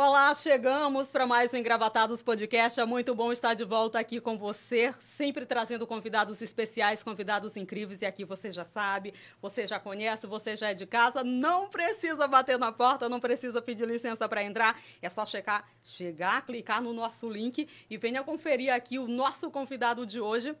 [0.00, 2.78] Olá, chegamos para mais um Engravatados Podcast.
[2.78, 8.00] É muito bom estar de volta aqui com você, sempre trazendo convidados especiais, convidados incríveis.
[8.00, 9.12] E aqui você já sabe,
[9.42, 11.24] você já conhece, você já é de casa.
[11.24, 14.80] Não precisa bater na porta, não precisa pedir licença para entrar.
[15.02, 20.06] É só chegar, chegar, clicar no nosso link e venha conferir aqui o nosso convidado
[20.06, 20.54] de hoje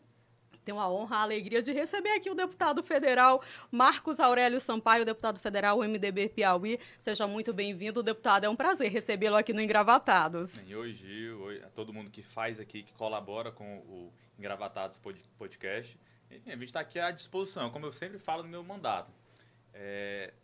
[0.68, 5.40] tenho a honra, a alegria de receber aqui o deputado federal Marcos Aurélio Sampaio, deputado
[5.40, 6.78] federal MDB Piauí.
[7.00, 8.44] Seja muito bem-vindo, deputado.
[8.44, 10.50] É um prazer recebê-lo aqui no Engravatados.
[10.50, 15.00] Sim, oi, Gil, oi a todo mundo que faz aqui, que colabora com o Engravatados
[15.38, 15.98] Podcast.
[16.30, 19.10] Enfim, a gente está aqui à disposição, como eu sempre falo no meu mandato.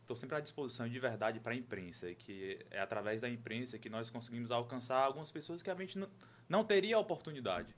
[0.01, 3.29] Estou é, sempre à disposição de verdade para a imprensa, e que é através da
[3.29, 6.09] imprensa que nós conseguimos alcançar algumas pessoas que a gente não,
[6.49, 7.75] não teria a oportunidade.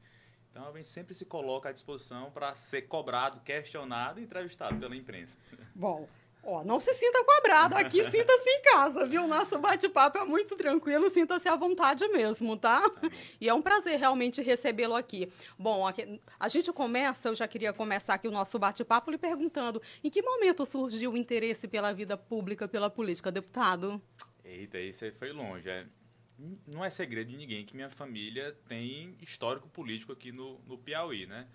[0.56, 4.96] Então a gente sempre se coloca à disposição para ser cobrado, questionado e entrevistado pela
[4.96, 5.38] imprensa.
[5.74, 6.09] Bom,
[6.43, 9.26] Ó, não se sinta cobrado, aqui sinta-se em casa, viu?
[9.26, 12.88] Nosso bate-papo é muito tranquilo, sinta-se à vontade mesmo, tá?
[12.88, 15.29] tá e é um prazer realmente recebê-lo aqui.
[15.59, 15.85] Bom,
[16.38, 20.23] a gente começa, eu já queria começar aqui o nosso bate-papo lhe perguntando, em que
[20.23, 24.01] momento surgiu o interesse pela vida pública, pela política, deputado?
[24.45, 25.68] Eita, isso aí foi longe.
[25.68, 25.85] É,
[26.66, 31.26] não é segredo de ninguém que minha família tem histórico político aqui no, no Piauí,
[31.26, 31.46] né?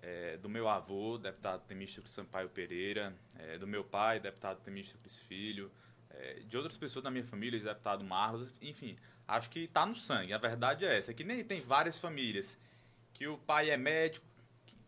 [0.00, 5.70] É, do meu avô, deputado Temístocles Sampaio Pereira, é, do meu pai, deputado Temístocles Filho,
[6.10, 10.34] é, de outras pessoas da minha família, deputado Marlos, enfim, acho que está no sangue.
[10.34, 12.58] A verdade é essa, é que nem tem várias famílias
[13.14, 14.26] que o pai é médico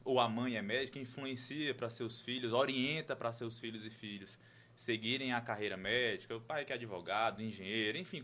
[0.05, 4.39] ou a mãe é médica, influencia para seus filhos, orienta para seus filhos e filhos
[4.77, 8.23] seguirem a carreira médica, o pai que é advogado, engenheiro, enfim,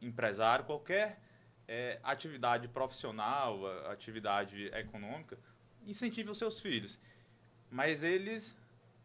[0.00, 1.20] empresário, qualquer
[1.68, 5.38] é, atividade profissional, atividade econômica,
[5.86, 6.98] incentive os seus filhos.
[7.70, 8.56] Mas eles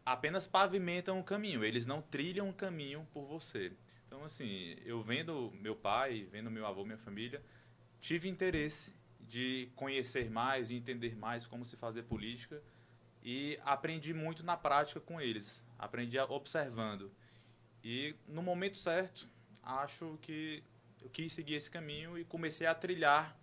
[0.04, 3.72] apenas pavimentam o caminho, eles não trilham o caminho por você.
[4.06, 7.42] Então, assim, eu vendo meu pai, vendo meu avô, minha família,
[8.00, 12.62] tive interesse de conhecer mais, de entender mais como se fazer política
[13.22, 15.64] e aprendi muito na prática com eles.
[15.78, 17.10] Aprendi observando.
[17.82, 19.28] E no momento certo,
[19.62, 20.62] acho que
[21.02, 23.36] eu quis seguir esse caminho e comecei a trilhar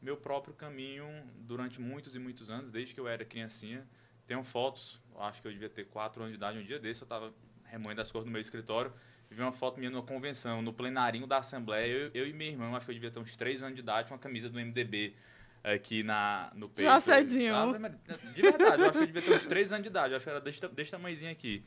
[0.00, 1.06] meu próprio caminho
[1.36, 3.86] durante muitos e muitos anos, desde que eu era criancinha.
[4.26, 6.58] Tenho fotos, acho que eu devia ter quatro anos de idade.
[6.58, 7.32] Um dia desse eu estava
[7.64, 8.92] remoendo as cores no meu escritório
[9.30, 11.86] e vi uma foto minha numa convenção, no plenarinho da Assembleia.
[11.86, 14.10] Eu, eu e minha irmã, acho que eu devia ter uns três anos de idade,
[14.10, 15.14] uma camisa do MDB
[15.62, 16.88] aqui na, no peito.
[16.88, 17.54] Já cedinho.
[18.34, 20.12] De verdade, eu acho que eu devia ter uns três anos de idade.
[20.12, 21.64] Eu acho que era desse, desse tamanhozinho aqui.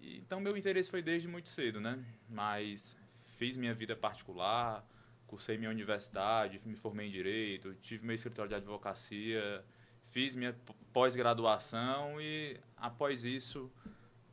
[0.00, 1.98] Então, meu interesse foi desde muito cedo, né?
[2.28, 2.96] Mas
[3.36, 4.84] fiz minha vida particular,
[5.26, 9.64] cursei minha universidade, me formei em direito, tive meu escritório de advocacia,
[10.04, 10.54] fiz minha
[10.92, 13.70] pós-graduação e após isso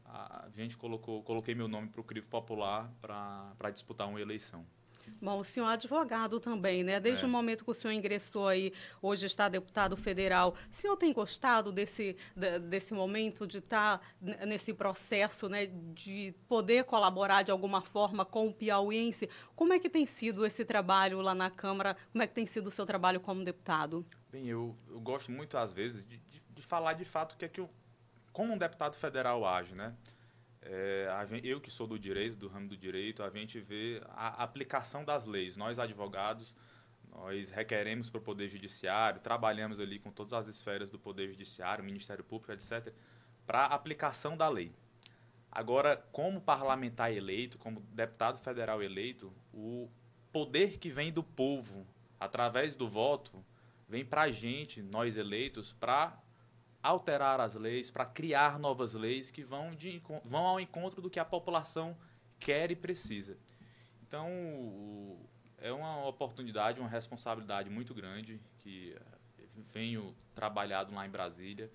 [0.05, 4.65] a gente colocou, coloquei meu nome para o Crivo Popular para disputar uma eleição.
[5.21, 6.99] Bom, o senhor é advogado também, né?
[6.99, 7.27] Desde é.
[7.27, 11.71] o momento que o senhor ingressou aí, hoje está deputado federal, o senhor tem gostado
[11.71, 12.15] desse,
[12.69, 14.01] desse momento de estar
[14.45, 15.67] nesse processo, né?
[15.93, 19.29] De poder colaborar de alguma forma com o piauiense?
[19.55, 21.95] Como é que tem sido esse trabalho lá na Câmara?
[22.11, 24.05] Como é que tem sido o seu trabalho como deputado?
[24.31, 27.47] Bem, eu, eu gosto muito, às vezes, de, de, de falar de fato que é
[27.47, 27.69] que eu,
[28.31, 29.93] como um deputado federal age, né?
[30.65, 31.07] É,
[31.43, 35.25] eu que sou do direito, do ramo do direito, a gente vê a aplicação das
[35.25, 35.57] leis.
[35.57, 36.55] Nós, advogados,
[37.11, 41.83] nós requeremos para o Poder Judiciário, trabalhamos ali com todas as esferas do Poder Judiciário,
[41.83, 42.93] Ministério Público, etc.,
[43.45, 44.73] para a aplicação da lei.
[45.51, 49.89] Agora, como parlamentar eleito, como deputado federal eleito, o
[50.31, 51.85] poder que vem do povo,
[52.19, 53.43] através do voto,
[53.87, 56.19] vem para a gente, nós eleitos, para
[56.83, 61.19] alterar as leis, para criar novas leis que vão, de, vão ao encontro do que
[61.19, 61.97] a população
[62.37, 63.37] quer e precisa.
[64.05, 64.29] Então,
[65.57, 68.93] é uma oportunidade, uma responsabilidade muito grande que
[69.39, 71.71] eh, venho trabalhado lá em Brasília.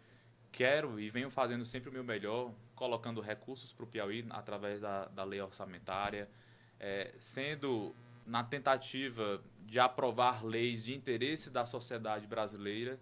[0.52, 5.06] Quero e venho fazendo sempre o meu melhor, colocando recursos para o Piauí através da,
[5.06, 6.28] da lei orçamentária,
[6.78, 7.94] é, sendo
[8.26, 13.00] na tentativa de aprovar leis de interesse da sociedade brasileira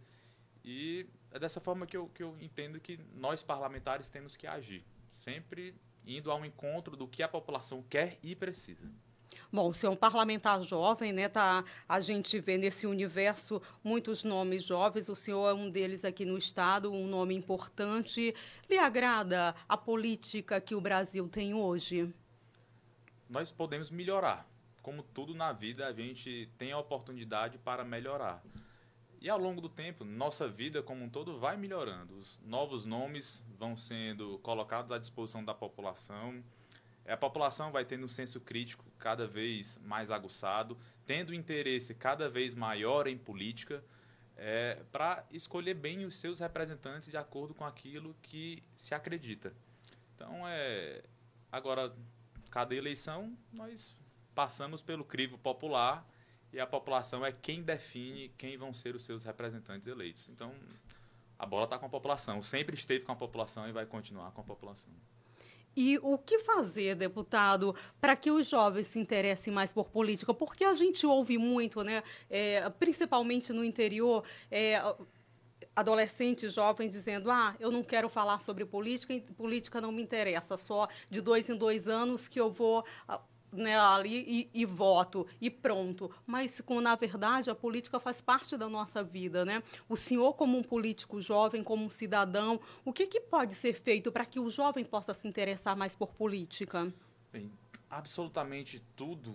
[0.65, 1.07] e
[1.37, 5.75] é dessa forma que eu, que eu entendo que nós parlamentares temos que agir, sempre
[6.07, 8.91] indo ao encontro do que a população quer e precisa.
[9.53, 11.29] Bom, o senhor é um parlamentar jovem, né?
[11.29, 15.09] Tá, a gente vê nesse universo muitos nomes jovens.
[15.09, 18.35] O senhor é um deles aqui no Estado, um nome importante.
[18.69, 22.13] Lhe agrada a política que o Brasil tem hoje?
[23.29, 24.49] Nós podemos melhorar.
[24.83, 28.43] Como tudo na vida, a gente tem a oportunidade para melhorar.
[29.27, 32.15] E ao longo do tempo, nossa vida como um todo vai melhorando.
[32.15, 36.45] Os novos nomes vão sendo colocados à disposição da população.
[37.05, 42.55] a população vai tendo um senso crítico cada vez mais aguçado, tendo interesse cada vez
[42.55, 43.83] maior em política,
[44.37, 49.53] é, para escolher bem os seus representantes de acordo com aquilo que se acredita.
[50.15, 51.03] Então, é,
[51.51, 51.93] agora,
[52.49, 53.97] cada eleição, nós
[54.37, 56.07] passamos pelo crivo popular
[56.57, 60.27] e a população é quem define quem vão ser os seus representantes eleitos.
[60.31, 60.55] Então,
[61.39, 64.41] a bola está com a população, sempre esteve com a população e vai continuar com
[64.41, 64.91] a população.
[65.77, 70.33] E o que fazer, deputado, para que os jovens se interessem mais por política?
[70.33, 74.81] Porque a gente ouve muito, né, é, principalmente no interior, é,
[75.75, 80.89] adolescentes jovens dizendo: Ah, eu não quero falar sobre política, política não me interessa, só
[81.11, 82.83] de dois em dois anos que eu vou
[83.57, 86.11] né, ali e, e, voto e pronto.
[86.27, 89.45] Mas, como, na verdade, a política faz parte da nossa vida.
[89.45, 89.63] Né?
[89.89, 94.13] O senhor, como um político jovem, como um cidadão, o que, que pode ser feito
[94.13, 96.93] para que o jovem possa se interessar mais por política?
[97.33, 97.51] Bem,
[97.91, 99.35] absolutamente tudo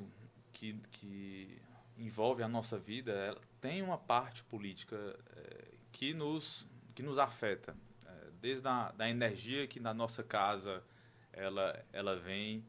[0.53, 1.62] que, que
[1.97, 7.75] envolve a nossa vida tem uma parte política é, que, nos, que nos afeta.
[8.06, 10.83] É, desde a da energia que na nossa casa
[11.31, 12.65] ela, ela vem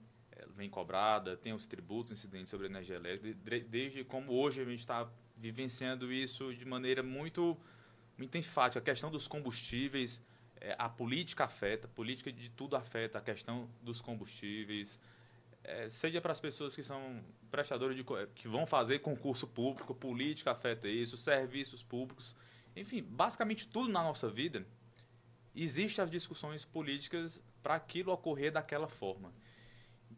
[0.57, 4.81] vem cobrada, tem os tributos incidentes sobre a energia elétrica, desde como hoje a gente
[4.81, 7.57] está vivenciando isso de maneira muito,
[8.17, 8.79] muito enfática.
[8.79, 10.23] A questão dos combustíveis,
[10.61, 14.99] é, a política afeta, a política de tudo afeta, a questão dos combustíveis,
[15.65, 18.05] é, seja para as pessoas que são prestadores de
[18.35, 22.35] que vão fazer concurso público, política afeta isso, serviços públicos,
[22.75, 24.67] enfim, basicamente tudo na nossa vida
[25.55, 29.33] existe as discussões políticas para aquilo ocorrer daquela forma.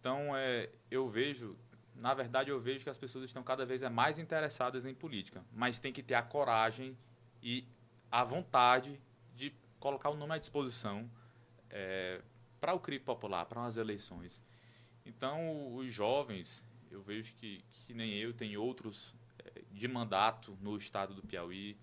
[0.05, 1.57] Então, é, eu vejo,
[1.95, 5.79] na verdade, eu vejo que as pessoas estão cada vez mais interessadas em política, mas
[5.79, 6.95] tem que ter a coragem
[7.43, 7.67] e
[8.11, 9.01] a vontade
[9.35, 11.11] de colocar o nome à disposição
[11.71, 12.21] é,
[12.61, 14.43] para o crivo popular, para as eleições.
[15.07, 20.77] Então, os jovens, eu vejo que, que nem eu, tem outros é, de mandato no
[20.77, 21.79] estado do Piauí,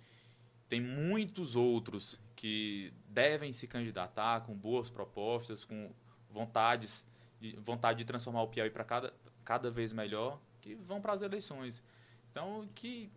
[0.69, 5.91] tem muitos outros que devem se candidatar com boas propostas, com
[6.29, 7.03] vontades
[7.41, 11.23] de vontade de transformar o Piauí para cada, cada vez melhor, que vão para as
[11.23, 11.83] eleições.
[12.31, 13.11] Então, que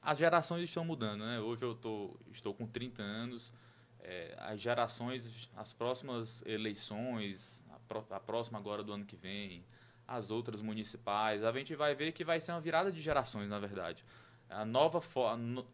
[0.00, 1.40] as gerações estão mudando, né?
[1.40, 3.52] Hoje eu tô, estou com 30 anos,
[4.00, 9.64] é, as gerações, as próximas eleições, a, pro, a, próxima agora do ano que vem,
[10.06, 13.58] as outras municipais, a gente vai ver que vai ser uma virada de gerações, na
[13.58, 14.04] verdade.
[14.48, 15.02] A nova
[15.36, 15.66] no,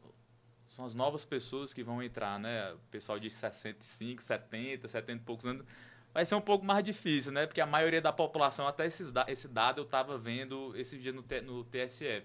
[0.66, 2.72] são as novas pessoas que vão entrar, né?
[2.72, 5.66] O pessoal de 65, 70, 70 e poucos anos
[6.12, 7.46] vai ser um pouco mais difícil, né?
[7.46, 11.24] Porque a maioria da população, até esses, esse dado eu estava vendo esse dia no,
[11.44, 12.22] no TSE.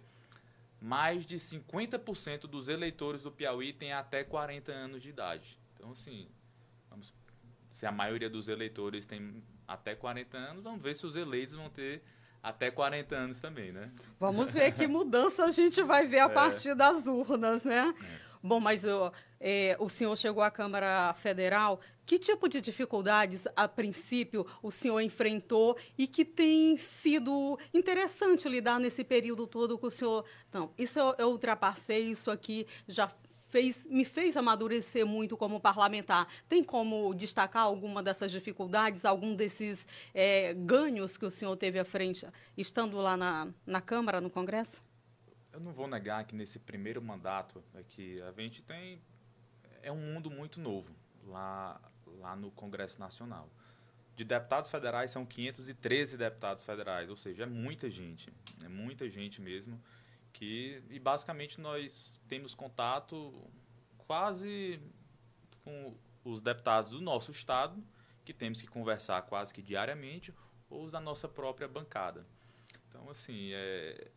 [0.81, 5.59] Mais de 50% dos eleitores do Piauí têm até 40 anos de idade.
[5.73, 6.27] Então, assim,
[6.89, 7.13] vamos,
[7.71, 11.69] se a maioria dos eleitores tem até 40 anos, vamos ver se os eleitos vão
[11.69, 12.03] ter
[12.43, 13.91] até 40 anos também, né?
[14.19, 16.29] Vamos ver que mudança a gente vai ver a é.
[16.29, 17.93] partir das urnas, né?
[17.99, 18.34] É.
[18.45, 18.83] Bom, mas
[19.39, 21.79] é, o senhor chegou à Câmara Federal.
[22.05, 28.79] Que tipo de dificuldades, a princípio, o senhor enfrentou e que tem sido interessante lidar
[28.79, 30.23] nesse período todo com o senhor?
[30.53, 33.11] Não, isso eu, eu ultrapassei, isso aqui já
[33.47, 36.27] Fez, me fez amadurecer muito como parlamentar.
[36.49, 41.85] Tem como destacar alguma dessas dificuldades, algum desses é, ganhos que o senhor teve à
[41.85, 42.27] frente,
[42.57, 44.83] estando lá na, na Câmara, no Congresso?
[45.55, 49.01] Eu não vou negar que nesse primeiro mandato aqui a gente tem
[49.81, 50.93] é um mundo muito novo
[51.23, 51.79] lá
[52.19, 53.49] lá no Congresso Nacional.
[54.17, 58.33] De deputados federais são 513 deputados federais, ou seja, é muita gente,
[58.65, 59.81] é muita gente mesmo
[60.33, 63.49] que e basicamente nós temos contato
[63.99, 64.81] quase
[65.63, 65.95] com
[66.25, 67.81] os deputados do nosso estado,
[68.25, 70.33] que temos que conversar quase que diariamente,
[70.69, 72.25] ou os da nossa própria bancada.
[72.89, 74.11] Então, assim, é,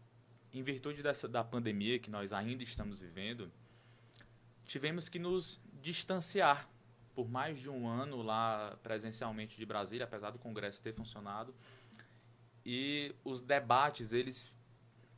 [0.53, 3.51] em virtude dessa, da pandemia que nós ainda estamos vivendo,
[4.65, 6.69] tivemos que nos distanciar
[7.15, 11.53] por mais de um ano lá presencialmente de Brasília, apesar do Congresso ter funcionado.
[12.65, 14.55] E os debates, eles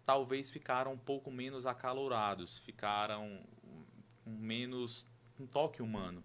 [0.06, 3.40] talvez ficaram um pouco menos acalorados, ficaram
[4.24, 5.06] menos
[5.38, 6.24] um toque humano.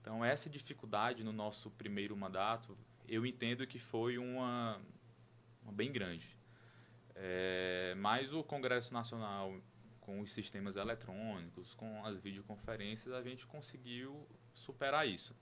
[0.00, 2.76] Então, essa dificuldade no nosso primeiro mandato,
[3.06, 4.80] eu entendo que foi uma,
[5.62, 6.36] uma bem grande.
[7.14, 9.54] É, mas o Congresso Nacional,
[10.00, 15.34] com os sistemas eletrônicos, com as videoconferências, a gente conseguiu superar isso.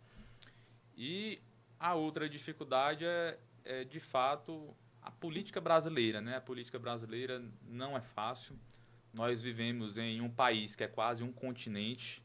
[0.96, 1.40] E
[1.78, 6.20] a outra dificuldade é, é, de fato, a política brasileira.
[6.20, 6.36] Né?
[6.36, 8.56] A política brasileira não é fácil.
[9.12, 12.24] Nós vivemos em um país que é quase um continente,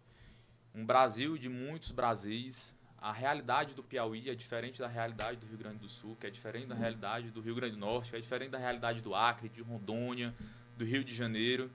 [0.74, 2.77] um Brasil de muitos Brasis.
[3.00, 6.30] A realidade do Piauí é diferente da realidade do Rio Grande do Sul, que é
[6.30, 9.50] diferente da realidade do Rio Grande do Norte, que é diferente da realidade do Acre,
[9.50, 10.34] de Rondônia,
[10.76, 11.70] do Rio de Janeiro.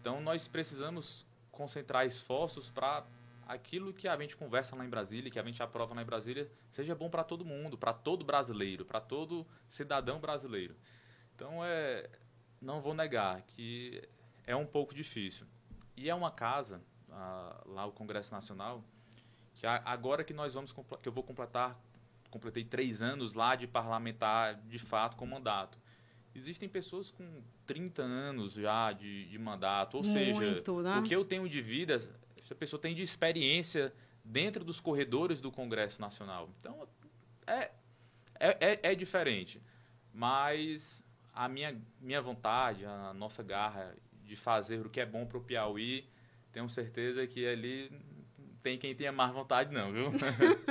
[0.00, 3.04] Então, nós precisamos concentrar esforços para
[3.46, 6.50] aquilo que a gente conversa lá em Brasília, que a gente aprova lá em Brasília,
[6.70, 10.76] seja bom para todo mundo, para todo brasileiro, para todo cidadão brasileiro.
[11.34, 12.10] Então, é,
[12.60, 14.02] não vou negar que
[14.46, 15.46] é um pouco difícil.
[15.96, 18.84] E é uma casa, a, lá o Congresso Nacional,
[19.58, 21.76] que agora que nós vamos que eu vou completar,
[22.30, 25.78] completei três anos lá de parlamentar de fato com mandato.
[26.32, 30.98] Existem pessoas com 30 anos já de, de mandato, ou Muito, seja, né?
[31.00, 31.94] o que eu tenho de vida,
[32.36, 33.92] essa pessoa tem de experiência
[34.24, 36.48] dentro dos corredores do Congresso Nacional.
[36.60, 36.88] Então,
[37.44, 37.72] é,
[38.38, 39.60] é, é, é diferente.
[40.12, 41.02] Mas
[41.34, 45.40] a minha, minha vontade, a nossa garra de fazer o que é bom para o
[45.40, 46.08] Piauí,
[46.52, 47.90] tenho certeza que ali
[48.62, 50.10] tem quem tenha mais vontade, não, viu?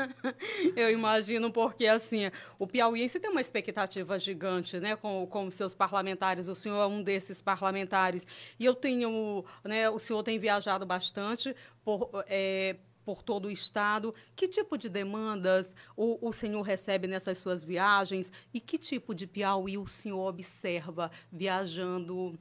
[0.75, 2.29] eu imagino, porque assim,
[2.59, 6.47] o piauiense tem uma expectativa gigante, né, com, com os seus parlamentares.
[6.47, 8.27] O senhor é um desses parlamentares.
[8.59, 12.09] E eu tenho, né, o senhor tem viajado bastante por.
[12.27, 14.13] É, por todo o estado.
[14.35, 19.25] Que tipo de demandas o, o senhor recebe nessas suas viagens e que tipo de
[19.25, 22.37] Piauí o senhor observa viajando,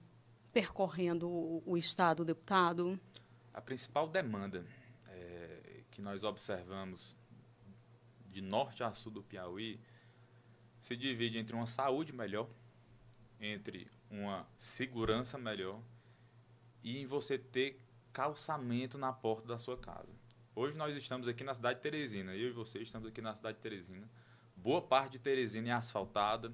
[0.53, 2.99] percorrendo o, o estado, deputado?
[3.55, 4.67] A principal demanda
[5.97, 7.17] que nós observamos
[8.29, 9.81] de norte a sul do Piauí
[10.79, 12.51] se divide entre uma saúde melhor,
[13.41, 15.81] entre uma segurança melhor
[16.85, 17.81] e em você ter
[18.13, 20.13] calçamento na porta da sua casa.
[20.55, 23.57] Hoje nós estamos aqui na cidade de Teresina, eu e você estamos aqui na cidade
[23.57, 24.07] de Teresina.
[24.55, 26.53] Boa parte de Teresina é asfaltada,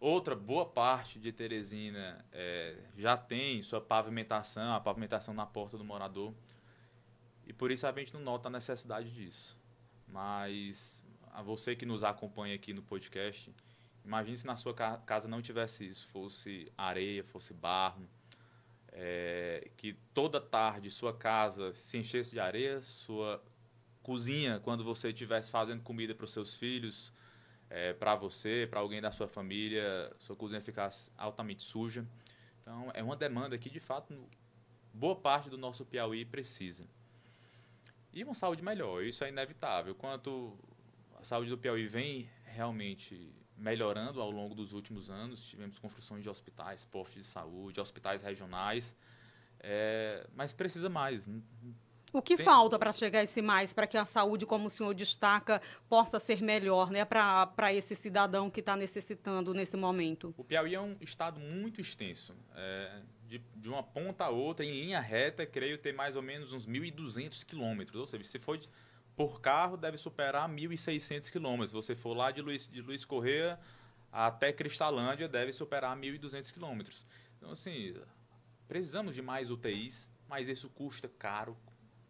[0.00, 5.84] outra boa parte de Teresina é, já tem sua pavimentação, a pavimentação na porta do
[5.84, 6.34] morador.
[7.46, 9.56] E por isso a gente não nota a necessidade disso.
[10.08, 13.54] Mas a você que nos acompanha aqui no podcast,
[14.04, 18.08] imagine se na sua casa não tivesse isso, fosse areia, fosse barro,
[18.92, 23.42] é, que toda tarde sua casa se enchesse de areia, sua
[24.02, 27.12] cozinha, quando você estivesse fazendo comida para os seus filhos,
[27.68, 32.06] é, para você, para alguém da sua família, sua cozinha ficasse altamente suja.
[32.62, 34.16] Então, é uma demanda que, de fato,
[34.92, 36.88] boa parte do nosso Piauí precisa
[38.16, 39.04] e uma saúde melhor.
[39.04, 39.94] Isso é inevitável.
[39.94, 40.58] Quanto
[41.20, 46.30] a saúde do Piauí vem realmente melhorando ao longo dos últimos anos, tivemos construções de
[46.30, 48.96] hospitais, postos de saúde, hospitais regionais,
[49.60, 51.28] é, mas precisa mais.
[52.10, 52.44] O que Tem...
[52.44, 56.18] falta para chegar a esse mais, para que a saúde, como o senhor destaca, possa
[56.18, 60.34] ser melhor né, para esse cidadão que está necessitando nesse momento?
[60.38, 62.34] O Piauí é um estado muito extenso.
[62.54, 66.52] É, de, de uma ponta a outra, em linha reta, creio ter mais ou menos
[66.52, 68.00] uns 1.200 quilômetros.
[68.00, 68.68] Ou seja, se for de,
[69.14, 71.70] por carro, deve superar 1.600 quilômetros.
[71.70, 73.58] Se você for lá de Luiz, de Luiz Correia
[74.12, 77.06] até Cristalândia, deve superar 1.200 quilômetros.
[77.36, 77.94] Então, assim,
[78.68, 81.56] precisamos de mais UTIs, mas isso custa caro.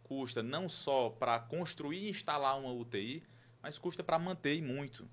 [0.03, 3.25] Custa não só para construir e instalar uma UTI,
[3.63, 5.09] mas custa para manter muito.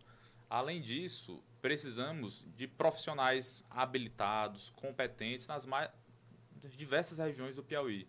[0.49, 5.89] Além disso, precisamos de profissionais habilitados, competentes nas mais
[6.75, 8.05] diversas regiões do Piauí.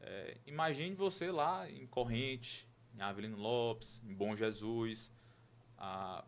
[0.00, 5.10] É, imagine você lá em Corrente, em Avelino Lopes, em Bom Jesus,
[5.76, 6.24] a,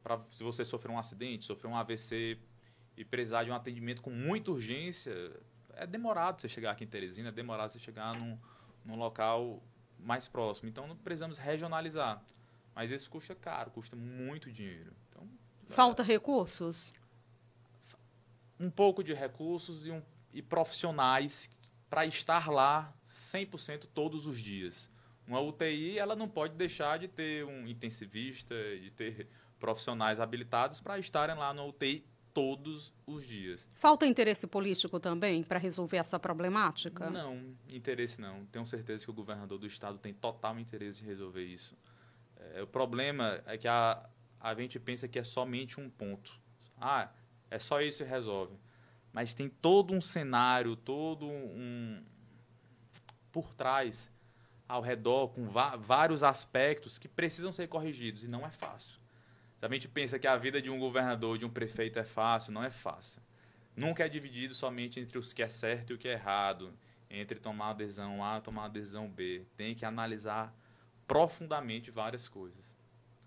[0.00, 2.38] pra, se você sofrer um acidente, sofrer um AVC
[2.96, 5.12] e precisar de um atendimento com muita urgência,
[5.72, 8.38] é demorado você chegar aqui em Teresina, é demorado você chegar num,
[8.84, 9.60] num local
[9.98, 10.68] mais próximo.
[10.68, 12.22] Então, precisamos regionalizar.
[12.76, 14.92] Mas isso custa caro, custa muito dinheiro.
[15.08, 15.28] Então,
[15.68, 16.92] Falta recursos?
[18.58, 21.50] Um pouco de recursos e, um, e profissionais
[21.88, 24.90] para estar lá 100% todos os dias.
[25.26, 30.98] Uma UTI ela não pode deixar de ter um intensivista, de ter profissionais habilitados para
[30.98, 33.66] estarem lá na UTI todos os dias.
[33.74, 37.08] Falta interesse político também para resolver essa problemática?
[37.08, 38.44] Não, interesse não.
[38.46, 41.74] Tenho certeza que o governador do estado tem total interesse em resolver isso.
[42.54, 44.06] É, o problema é que a,
[44.46, 46.32] a gente pensa que é somente um ponto.
[46.80, 47.10] Ah,
[47.50, 48.56] é só isso e resolve.
[49.12, 52.00] Mas tem todo um cenário, todo um.
[53.32, 54.08] por trás,
[54.68, 59.00] ao redor, com vários aspectos que precisam ser corrigidos e não é fácil.
[59.58, 62.52] Se a gente pensa que a vida de um governador, de um prefeito é fácil,
[62.52, 63.20] não é fácil.
[63.74, 66.72] Nunca é dividido somente entre os que é certo e o que é errado,
[67.10, 69.44] entre tomar adesão A e tomar adesão B.
[69.56, 70.54] Tem que analisar
[71.04, 72.65] profundamente várias coisas.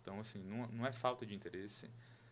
[0.10, 1.88] Então, assim, não, não é falta de interesse,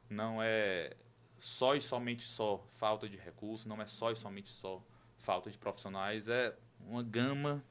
[0.10, 0.98] não é
[1.38, 4.82] só e somente só falta de recursos, não é só e somente só
[5.20, 7.64] falta de profissionais, é uma gama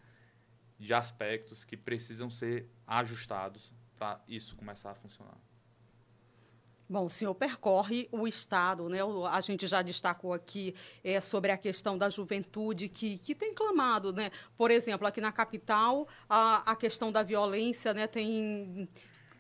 [0.79, 5.39] de aspectos que precisam ser ajustados para isso começar a funcionar?
[6.89, 8.99] Bom, o senhor percorre o Estado, né?
[9.29, 10.73] A gente já destacou aqui
[11.03, 14.31] é, sobre a questão da juventude que, que tem clamado, né?
[14.57, 18.89] Por exemplo, aqui na capital, a, a questão da violência né, tem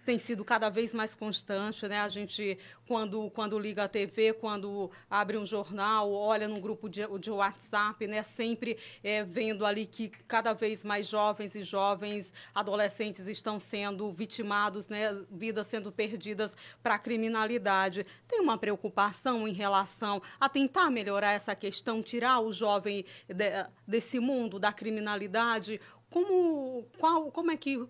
[0.06, 1.98] tem sido cada vez mais constante, né?
[1.98, 7.02] A gente, quando, quando liga a TV, quando abre um jornal, olha num grupo de,
[7.18, 8.22] de WhatsApp, né?
[8.22, 14.86] Sempre é, vendo ali que cada vez mais jovens e jovens, adolescentes estão sendo vitimados,
[14.86, 15.12] né?
[15.28, 18.06] Vidas sendo perdidas para a criminalidade.
[18.28, 24.20] Tem uma preocupação em relação a tentar melhorar essa questão, tirar o jovem de, desse
[24.20, 25.80] mundo da criminalidade?
[26.08, 27.84] Como, qual, como é que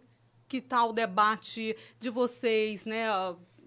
[0.48, 3.06] que tal o debate de vocês, né?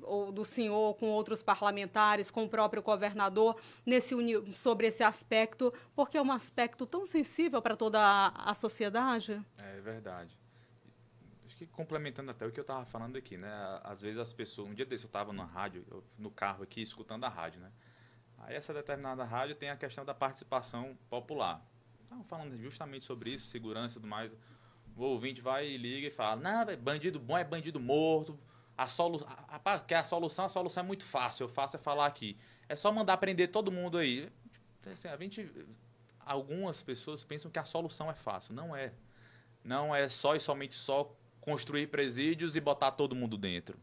[0.09, 4.15] ou do senhor com outros parlamentares, com o próprio governador, nesse
[4.55, 9.39] sobre esse aspecto, porque é um aspecto tão sensível para toda a, a, sociedade?
[9.57, 10.37] É verdade.
[11.45, 13.51] Acho que complementando até o que eu estava falando aqui, né?
[13.83, 16.81] Às vezes as pessoas, um dia desse eu estava na rádio, eu, no carro aqui,
[16.81, 17.71] escutando a rádio, né?
[18.39, 21.63] Aí essa determinada rádio tem a questão da participação popular.
[22.01, 24.35] Estavam falando justamente sobre isso, segurança e tudo mais
[25.03, 28.37] o ouvinte vai e liga e fala: Não, bandido bom é bandido morto.
[28.77, 29.25] A solu...
[29.27, 31.43] a, que a solução, a solução é muito fácil.
[31.43, 32.37] Eu faço é falar aqui.
[32.67, 34.31] É só mandar prender todo mundo aí.
[34.89, 35.51] Assim, a gente,
[36.19, 38.53] algumas pessoas pensam que a solução é fácil.
[38.53, 38.93] Não é.
[39.63, 43.77] Não é só e somente só construir presídios e botar todo mundo dentro.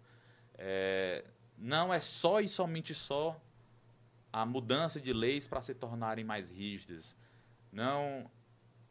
[0.56, 1.24] É,
[1.58, 3.38] não é só e somente só
[4.32, 7.14] a mudança de leis para se tornarem mais rígidas.
[7.72, 8.30] Não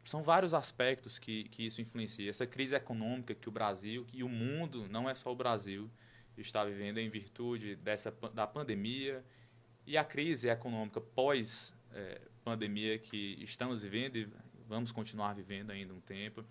[0.06, 2.30] são vários aspectos que, que isso influencia.
[2.30, 5.90] Essa crise econômica que o Brasil, e o mundo, não é só o Brasil,
[6.36, 9.24] está vivendo em virtude dessa, da pandemia
[9.86, 14.28] e a crise econômica pós-pandemia é, que estamos vivendo e
[14.68, 16.44] vamos continuar vivendo ainda um tempo,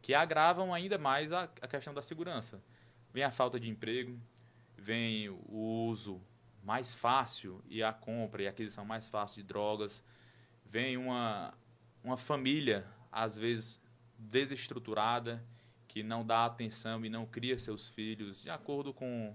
[0.00, 2.60] que agravam ainda mais a, a questão da segurança.
[3.12, 4.18] Vem a falta de emprego,
[4.76, 6.20] vem o uso
[6.62, 10.02] mais fácil e a compra e aquisição mais fácil de drogas,
[10.64, 11.54] vem uma,
[12.02, 12.84] uma família
[13.16, 13.80] às vezes
[14.18, 15.42] desestruturada,
[15.88, 19.34] que não dá atenção e não cria seus filhos de acordo com,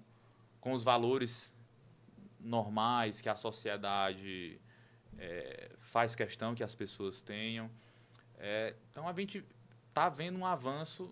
[0.60, 1.52] com os valores
[2.40, 4.62] normais que a sociedade
[5.18, 7.72] é, faz questão que as pessoas tenham.
[8.38, 9.44] É, então a gente
[9.90, 11.12] está vendo um avanço,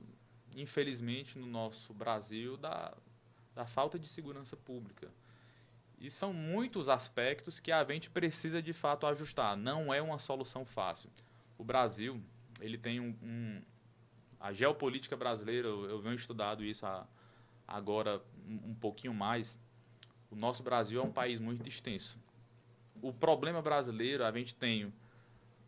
[0.55, 2.95] infelizmente, no nosso Brasil da,
[3.55, 5.11] da falta de segurança pública.
[5.97, 9.57] E são muitos aspectos que a gente precisa de fato ajustar.
[9.57, 11.09] Não é uma solução fácil.
[11.57, 12.23] O Brasil,
[12.61, 13.61] ele tem um, um
[14.39, 17.05] a geopolítica brasileira, eu, eu venho estudado isso há,
[17.67, 19.59] agora um, um pouquinho mais.
[20.31, 22.17] O nosso Brasil é um país muito extenso.
[23.01, 24.93] O problema brasileiro, a gente tem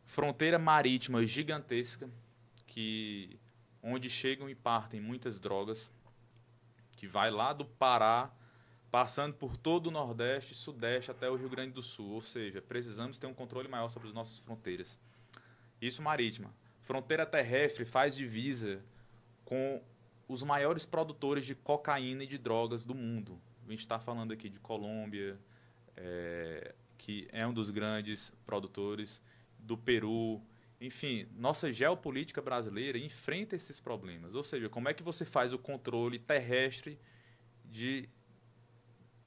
[0.06, 2.10] fronteira marítima gigantesca,
[2.66, 3.38] que
[3.84, 5.92] onde chegam e partem muitas drogas,
[6.94, 8.32] que vai lá do Pará,
[8.90, 12.12] passando por todo o Nordeste, Sudeste até o Rio Grande do Sul.
[12.12, 15.00] Ou seja, precisamos ter um controle maior sobre as nossas fronteiras.
[15.82, 16.54] Isso marítima
[16.92, 18.84] fronteira terrestre faz divisa
[19.46, 19.82] com
[20.28, 23.40] os maiores produtores de cocaína e de drogas do mundo.
[23.66, 25.40] A gente está falando aqui de Colômbia,
[25.96, 29.22] é, que é um dos grandes produtores,
[29.58, 30.42] do Peru.
[30.82, 34.36] Enfim, nossa geopolítica brasileira enfrenta esses problemas.
[34.36, 37.00] Ou seja, como é que você faz o controle terrestre
[37.64, 38.10] de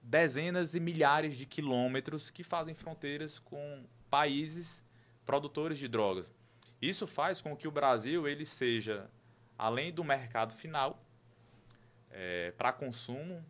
[0.03, 4.85] dezenas e milhares de quilômetros que fazem fronteiras com países
[5.24, 6.31] produtores de drogas?
[6.80, 9.10] Isso faz com que o Brasil ele seja,
[9.56, 11.02] além do mercado final
[12.10, 13.44] é, para consumo,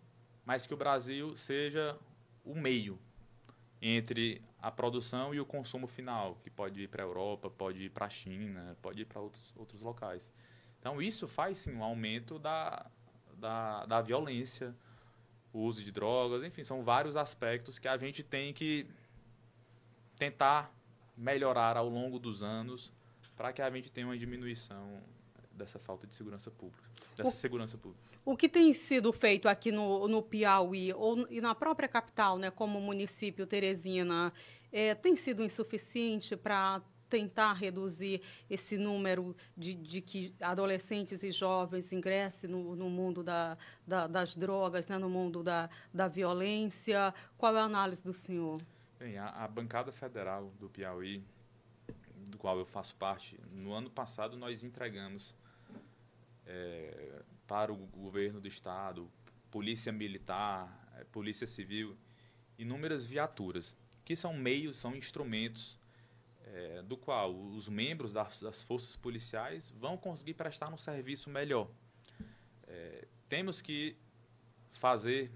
[0.45, 1.99] mas que o Brasil seja
[2.45, 2.99] o meio
[3.81, 7.91] entre a produção e o consumo final, que pode ir para a Europa, pode ir
[7.91, 10.33] para a China, pode ir para outros, outros locais.
[10.81, 12.87] Então, isso faz sim um aumento da,
[13.37, 14.75] da, da violência,
[15.53, 18.87] o uso de drogas, enfim, são vários aspectos que a gente tem que
[20.19, 20.73] tentar
[21.17, 22.93] melhorar ao longo dos anos
[23.37, 25.03] para que a gente tenha uma diminuição
[25.53, 28.03] dessa falta de segurança pública, dessa o, segurança pública.
[28.25, 32.51] O que tem sido feito aqui no, no Piauí ou e na própria capital, né,
[32.51, 34.33] como município Teresina,
[34.73, 38.21] é, tem sido insuficiente para tentar reduzir
[38.51, 44.35] esse número de, de, que adolescentes e jovens ingressem no, no mundo da, da, das
[44.35, 47.15] drogas, né, no mundo da, da violência.
[47.39, 48.61] Qual é a análise do senhor?
[48.99, 51.23] Bem, a, a bancada federal do Piauí
[52.45, 55.35] qual eu faço parte, no ano passado nós entregamos
[56.45, 59.11] é, para o governo do estado,
[59.51, 61.97] polícia militar, é, polícia civil,
[62.59, 65.81] inúmeras viaturas, que são meios, são instrumentos
[66.49, 71.71] é, do qual os membros das, das, forças policiais vão conseguir prestar um serviço melhor.
[72.69, 73.97] É, temos que
[74.73, 75.33] fazer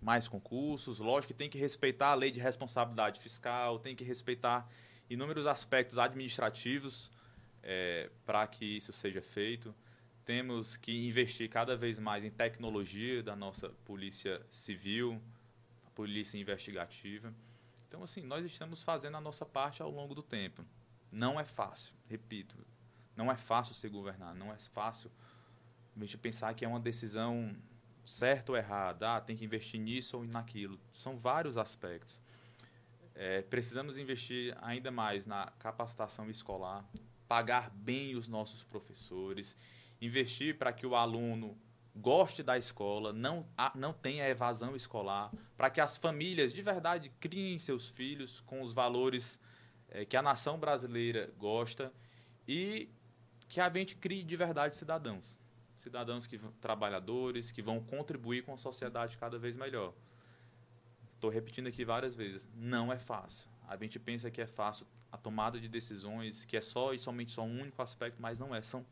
[0.00, 4.66] mais concursos, lógico que tem que respeitar a lei de responsabilidade fiscal, tem que respeitar
[5.08, 7.10] inúmeros aspectos administrativos
[7.62, 9.74] é, para que isso seja feito.
[10.24, 15.20] Temos que investir cada vez mais em tecnologia da nossa polícia civil,
[15.94, 17.32] polícia investigativa.
[17.86, 20.64] Então, assim, nós estamos fazendo a nossa parte ao longo do tempo.
[21.12, 22.56] Não é fácil, repito,
[23.14, 25.10] não é fácil ser governar, não é fácil
[25.96, 27.54] a gente pensar que é uma decisão
[28.04, 30.78] certo ou errado, ah, tem que investir nisso ou naquilo.
[30.92, 32.20] São vários aspectos.
[33.14, 36.84] É, precisamos investir ainda mais na capacitação escolar,
[37.28, 39.56] pagar bem os nossos professores,
[40.00, 41.56] investir para que o aluno
[41.94, 47.58] goste da escola, não, não tenha evasão escolar, para que as famílias de verdade criem
[47.58, 49.40] seus filhos com os valores
[49.88, 51.92] é, que a nação brasileira gosta
[52.48, 52.88] e
[53.48, 55.38] que a gente crie de verdade cidadãos
[55.84, 59.92] cidadãos que trabalhadores que vão contribuir com a sociedade cada vez melhor.
[61.24, 63.48] Estou repetindo aqui várias vezes, não é fácil.
[63.66, 67.32] A gente pensa que é fácil a tomada de decisões, que é só e somente
[67.32, 68.60] só um único aspecto, mas não é.
[68.60, 68.84] São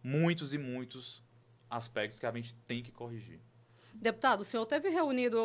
[0.00, 1.20] muitos e muitos
[1.68, 3.40] aspectos que a gente tem que corrigir.
[3.92, 5.36] Deputado, o senhor teve reunido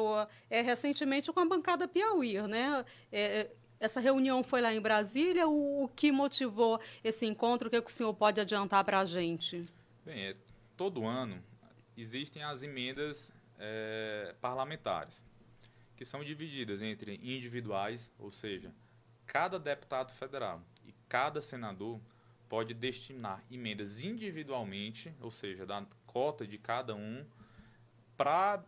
[0.52, 2.86] é, recentemente com a bancada Piauí, né?
[3.12, 5.48] É, essa reunião foi lá em Brasília.
[5.48, 7.70] O, o que motivou esse encontro?
[7.70, 9.66] O que, é que o senhor pode adiantar para a gente?
[10.06, 10.36] Bem, é,
[10.78, 11.44] todo ano
[11.98, 13.34] existem as emendas
[14.40, 15.26] parlamentares,
[16.00, 18.74] que são divididas entre individuais, ou seja,
[19.26, 22.00] cada deputado federal e cada senador
[22.48, 27.26] pode destinar emendas individualmente, ou seja, da cota de cada um,
[28.16, 28.64] para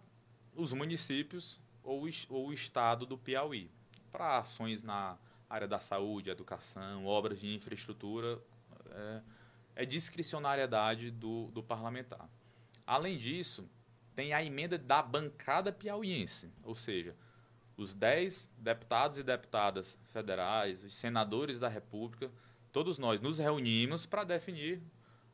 [0.54, 3.72] os municípios ou, ou o estado do Piauí,
[4.12, 5.18] para ações na
[5.50, 8.42] área da saúde, educação, obras de infraestrutura.
[8.90, 9.22] É,
[9.74, 12.30] é discricionariedade do, do parlamentar.
[12.86, 13.70] Além disso,
[14.22, 17.16] tem a emenda da bancada piauiense, ou seja,
[17.76, 22.30] os 10 deputados e deputadas federais, os senadores da República,
[22.72, 24.80] todos nós nos reunimos para definir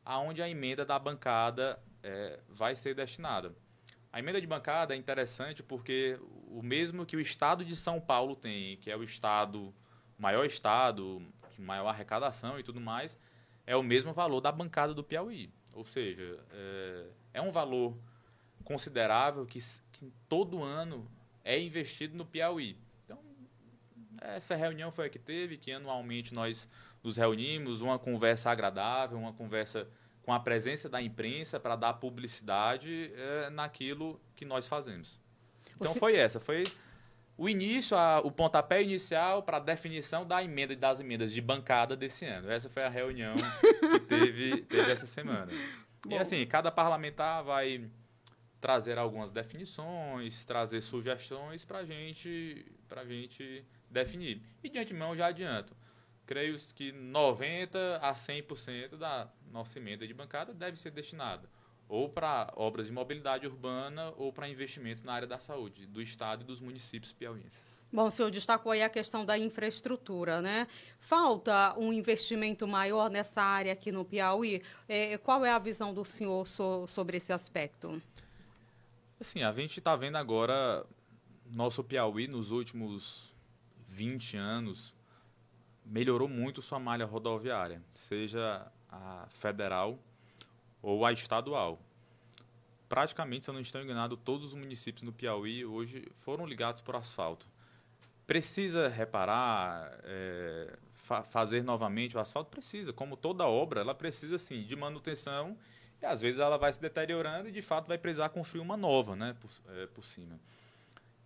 [0.06, 3.54] aonde a emenda da bancada é, vai ser destinada.
[4.10, 8.34] A emenda de bancada é interessante porque o mesmo que o estado de São Paulo
[8.34, 9.70] tem, que é o estado,
[10.18, 11.20] maior estado,
[11.58, 13.18] maior arrecadação e tudo mais,
[13.66, 15.52] é o mesmo valor da bancada do Piauí.
[15.74, 17.94] Ou seja, é, é um valor
[18.64, 19.58] considerável que,
[19.92, 21.10] que, todo ano
[21.44, 22.76] é investido no Piauí.
[23.04, 23.18] Então,
[24.20, 26.68] essa reunião foi a que teve, que anualmente nós
[27.02, 29.88] nos reunimos, uma conversa agradável, uma conversa
[30.22, 35.20] com a presença da imprensa para dar publicidade é, naquilo que nós fazemos.
[35.76, 35.98] Então, Você...
[35.98, 36.64] foi essa, foi
[37.38, 41.96] o início, a, o pontapé inicial para a definição da emenda das emendas de bancada
[41.96, 42.50] desse ano.
[42.50, 45.46] Essa foi a reunião que teve, teve essa semana.
[46.04, 46.14] Bom.
[46.14, 47.88] E assim, cada parlamentar vai
[48.60, 54.42] trazer algumas definições, trazer sugestões para gente, a gente definir.
[54.62, 55.76] E de antemão já adianto.
[56.26, 61.48] Creio que 90% a 100% da nossa emenda de bancada deve ser destinada
[61.88, 66.42] ou para obras de mobilidade urbana ou para investimentos na área da saúde do estado
[66.42, 67.78] e dos municípios piauienses.
[67.90, 70.66] Bom, o senhor destacou aí a questão da infraestrutura, né?
[71.00, 74.62] Falta um investimento maior nessa área aqui no Piauí.
[74.86, 78.02] É, qual é a visão do senhor so, sobre esse aspecto?
[79.20, 80.86] Assim, a gente está vendo agora
[81.50, 83.34] nosso Piauí nos últimos
[83.88, 84.94] 20 anos
[85.84, 89.98] melhorou muito sua malha rodoviária, seja a federal
[90.80, 91.80] ou a estadual.
[92.88, 96.94] Praticamente, se eu não estou enganado, todos os municípios no Piauí hoje foram ligados por
[96.94, 97.48] asfalto.
[98.24, 102.50] Precisa reparar, é, fa fazer novamente o asfalto?
[102.50, 102.92] Precisa.
[102.92, 105.56] Como toda obra, ela precisa sim de manutenção
[106.00, 109.16] e às vezes ela vai se deteriorando e de fato vai precisar construir uma nova
[109.16, 110.38] né, por, é, por cima.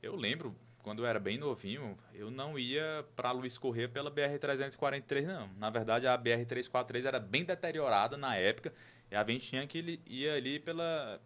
[0.03, 5.27] Eu lembro, quando eu era bem novinho, eu não ia para Luiz Corrêa pela BR-343,
[5.27, 5.49] não.
[5.59, 8.73] Na verdade, a BR-343 era bem deteriorada na época
[9.11, 11.21] e a gente tinha que ir ali pela,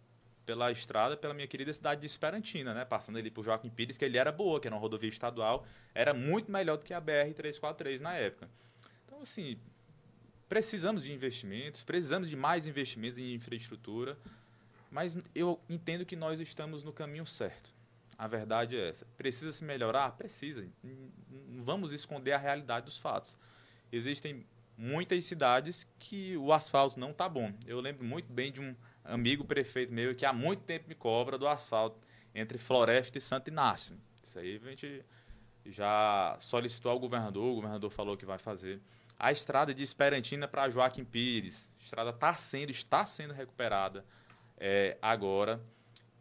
[0.45, 2.85] pela estrada, pela minha querida cidade de Esperantina, né?
[2.85, 6.13] Passando ali por Joaquim Pires, que ele era boa, que era uma rodovia estadual, era
[6.13, 8.49] muito melhor do que a BR-343 na época.
[9.05, 9.57] Então, assim,
[10.47, 14.17] precisamos de investimentos, precisamos de mais investimentos em infraestrutura,
[14.91, 17.73] mas eu entendo que nós estamos no caminho certo.
[18.17, 19.05] A verdade é essa.
[19.17, 20.11] Precisa se melhorar?
[20.11, 20.67] Precisa.
[20.83, 23.37] Não vamos esconder a realidade dos fatos.
[23.91, 24.45] Existem
[24.77, 27.53] muitas cidades que o asfalto não está bom.
[27.65, 31.37] Eu lembro muito bem de um amigo prefeito meu que há muito tempo me cobra
[31.37, 31.97] do asfalto
[32.33, 33.97] entre Floresta e Santo Inácio.
[34.23, 35.05] Isso aí a gente
[35.65, 38.79] já solicitou ao governador, o governador falou que vai fazer.
[39.19, 44.05] A estrada de Esperantina para Joaquim Pires, a estrada está sendo, está sendo recuperada
[44.57, 45.59] é, agora.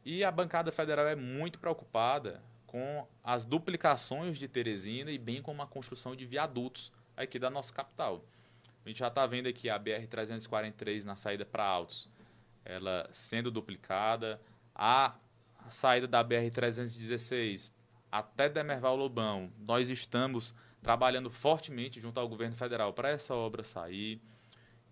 [0.04, 5.62] E a bancada federal é muito preocupada com as duplicações de Teresina e bem como
[5.62, 8.24] a construção de viadutos aqui da nossa capital.
[8.85, 12.11] A gente já está vendo aqui a BR-343 na saída para Altos,
[12.64, 14.40] ela sendo duplicada,
[14.74, 15.14] a
[15.68, 17.70] saída da BR-316
[18.11, 20.54] até Demerval Lobão, nós estamos
[20.87, 24.22] trabalhando fortemente junto ao governo federal para essa obra sair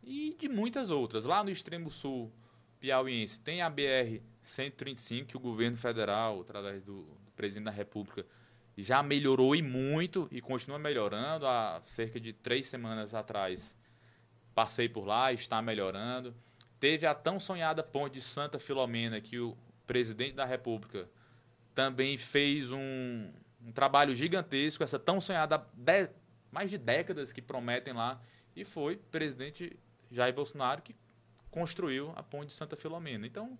[0.02, 1.24] e de muitas outras.
[1.24, 2.32] Lá no extremo sul
[2.80, 8.26] piauiense tem a BR 135 que o governo federal, através do, presidente da República,
[8.76, 11.46] já melhorou e muito e continua melhorando.
[11.46, 13.78] Há cerca de três semanas atrás
[14.52, 16.34] passei por lá, está melhorando.
[16.80, 21.08] Teve a tão sonhada ponte de Santa Filomena que o presidente da República
[21.72, 23.30] também fez um,
[23.64, 25.66] um trabalho gigantesco, essa tão sonhada
[26.50, 28.20] mais de décadas que prometem lá,
[28.54, 29.78] e foi presidente
[30.10, 30.94] Jair Bolsonaro que
[31.50, 33.26] construiu a ponte de Santa Filomena.
[33.26, 33.58] Então,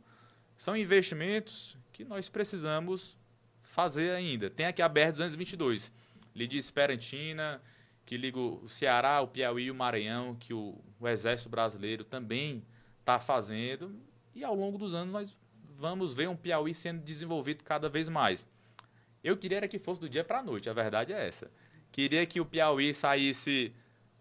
[0.56, 3.18] são investimentos que nós precisamos
[3.62, 4.50] fazer ainda.
[4.50, 5.90] Tem aqui a BR-222,
[6.34, 7.60] liga Esperantina,
[8.04, 12.64] que liga o Ceará, o Piauí e o Maranhão, que o, o Exército Brasileiro também
[13.00, 13.94] está fazendo.
[14.34, 15.36] E ao longo dos anos nós
[15.76, 18.46] vamos ver um Piauí sendo desenvolvido cada vez mais.
[19.24, 21.50] Eu queria que fosse do dia para a noite, a verdade é essa.
[21.90, 23.74] Queria que o Piauí saísse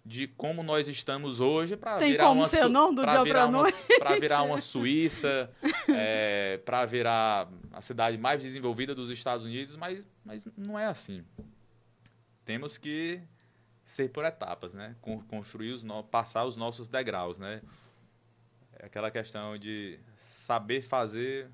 [0.06, 3.80] de como nós estamos hoje para virar como uma ser não do dia para noite?
[4.00, 5.50] Para virar uma Suíça
[5.88, 11.24] é, para virar a cidade mais desenvolvida dos Estados Unidos mas mas não é assim.
[12.44, 13.22] Temos que
[13.84, 14.96] ser por etapas né?
[15.30, 16.04] Construir os no...
[16.04, 17.62] passar os nossos degraus né?
[18.78, 21.50] É aquela questão de saber fazer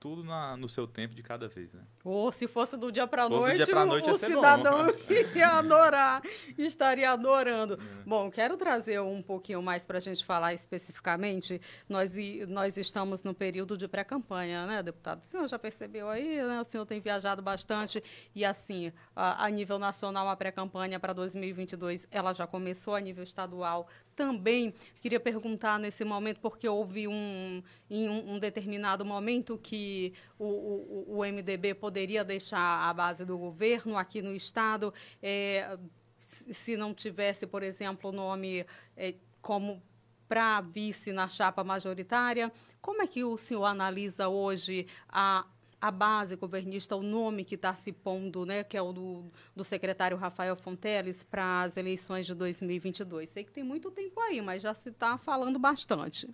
[0.00, 1.82] tudo na, no seu tempo de cada vez, né?
[2.02, 4.86] Ou se fosse do dia para a noite, dia pra noite o, o cidadão
[5.36, 6.22] ia adorar,
[6.56, 7.74] estaria adorando.
[7.74, 8.02] É.
[8.06, 11.60] Bom, quero trazer um pouquinho mais para a gente falar especificamente.
[11.86, 12.14] Nós,
[12.48, 15.20] nós estamos no período de pré-campanha, né, deputado?
[15.20, 16.60] O senhor já percebeu aí, né?
[16.60, 18.02] O senhor tem viajado bastante
[18.34, 23.22] e, assim, a, a nível nacional, a pré-campanha para 2022, ela já começou a nível
[23.22, 23.86] estadual
[24.20, 24.74] também.
[25.00, 31.20] Queria perguntar nesse momento, porque houve um, em um, um determinado momento que o, o,
[31.20, 35.78] o MDB poderia deixar a base do governo aqui no Estado, é,
[36.20, 39.82] se não tivesse, por exemplo, o nome é, como
[40.28, 42.52] para vice na chapa majoritária.
[42.78, 45.46] Como é que o senhor analisa hoje a,
[45.80, 49.24] a base governista, o nome que está se pondo, né, que é o do,
[49.56, 53.28] do secretário Rafael Fonteles, para as eleições de 2022?
[53.28, 56.28] Sei que tem muito tempo aí, mas já se está falando bastante.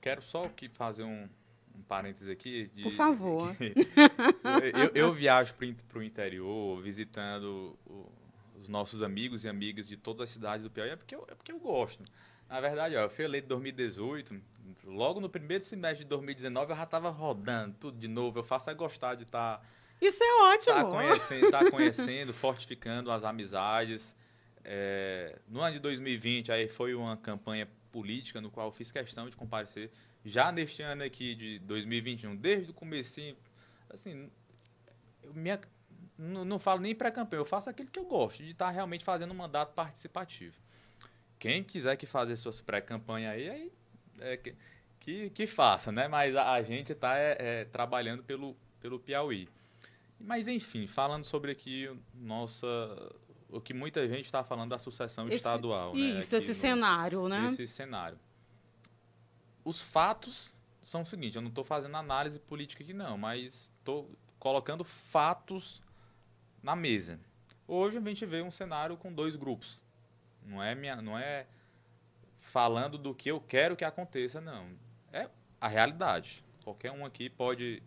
[0.00, 1.28] Quero só que fazer um,
[1.74, 2.70] um parênteses aqui.
[2.74, 3.54] De, Por favor.
[4.74, 8.10] eu, eu, viajo para o interior, visitando o,
[8.60, 11.34] os nossos amigos e amigas de todas as cidades do Piauí, é porque eu, é
[11.34, 12.02] porque eu gosto.
[12.48, 14.40] Na verdade, ó, eu fui eleito em 2018,
[14.84, 18.38] logo no primeiro semestre de 2019 eu já estava rodando tudo de novo.
[18.38, 19.58] Eu faço é gostar de estar.
[19.58, 19.64] Tá,
[20.00, 20.74] Isso é ótimo!
[20.74, 24.16] Tá conhecendo, tá conhecendo fortificando as amizades.
[24.64, 29.30] É, no ano de 2020, aí foi uma campanha política no qual eu fiz questão
[29.30, 29.90] de comparecer
[30.26, 33.20] já neste ano aqui de 2021, desde o começo,
[33.88, 34.28] assim,
[35.32, 35.60] minha,
[36.18, 39.30] não, não falo nem pré-campanha, eu faço aquilo que eu gosto, de estar realmente fazendo
[39.30, 40.56] um mandato participativo.
[41.38, 43.72] Quem quiser que fazer suas pré-campanhas aí, aí
[44.20, 44.54] é, que,
[45.00, 46.08] que, que, faça, né?
[46.08, 49.48] Mas a, a gente está é, é, trabalhando pelo, pelo Piauí.
[50.18, 52.66] Mas, enfim, falando sobre aqui nossa
[53.48, 55.94] o que muita gente está falando da sucessão esse, estadual.
[55.94, 56.38] Né, isso, né?
[56.38, 57.46] esse no, cenário, né?
[57.46, 58.18] Esse cenário
[59.66, 64.08] os fatos são o seguinte, eu não estou fazendo análise política aqui não, mas estou
[64.38, 65.82] colocando fatos
[66.62, 67.18] na mesa.
[67.66, 69.82] Hoje a gente vê um cenário com dois grupos.
[70.44, 71.48] Não é minha, não é
[72.46, 74.70] falando do que eu quero que aconteça, não.
[75.12, 75.28] É
[75.60, 76.44] a realidade.
[76.64, 77.82] Qualquer um aqui pode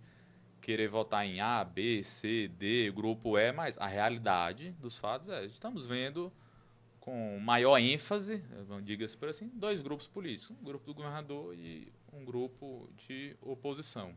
[0.62, 5.46] querer votar em A, B, C, D, grupo E, mas a realidade dos fatos é,
[5.46, 6.32] estamos vendo
[7.00, 8.44] com maior ênfase,
[8.84, 14.14] diga-se por assim, dois grupos políticos, um grupo do governador e um grupo de oposição.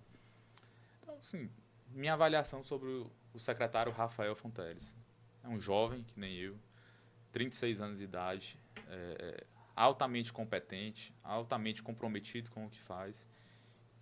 [1.00, 1.48] Então, assim,
[1.88, 2.88] minha avaliação sobre
[3.32, 4.96] o secretário Rafael Fonteles.
[5.42, 6.58] É um jovem, que nem eu,
[7.32, 9.44] 36 anos de idade, é, é,
[9.74, 13.28] altamente competente, altamente comprometido com o que faz,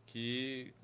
[0.06, 0.74] que,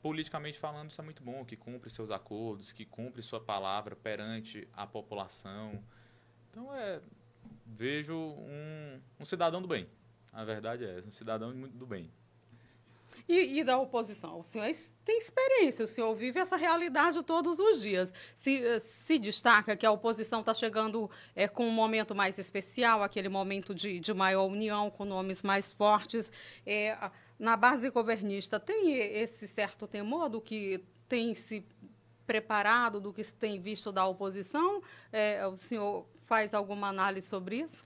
[0.00, 4.68] politicamente falando, isso é muito bom, que cumpre seus acordos, que cumpre sua palavra perante
[4.72, 5.82] a população.
[6.50, 7.00] Então, é,
[7.66, 9.88] vejo um, um cidadão do bem.
[10.32, 12.10] A verdade é um cidadão do bem.
[13.28, 14.40] E, e, da oposição.
[14.40, 14.66] O senhor
[15.04, 18.12] tem experiência, o senhor vive essa realidade todos os dias.
[18.34, 23.28] Se, se destaca que a oposição está chegando é, com um momento mais especial, aquele
[23.28, 26.32] momento de, de maior união, com nomes mais fortes.
[26.66, 26.96] É,
[27.38, 31.64] na base governista, tem esse certo temor do que tem se
[32.26, 34.82] preparado, do que se tem visto da oposição?
[35.12, 37.82] É, o senhor faz alguma análise sobre isso?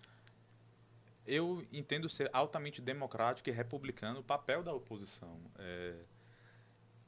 [1.27, 5.39] Eu entendo ser altamente democrático e republicano o papel da oposição.
[5.59, 5.95] É,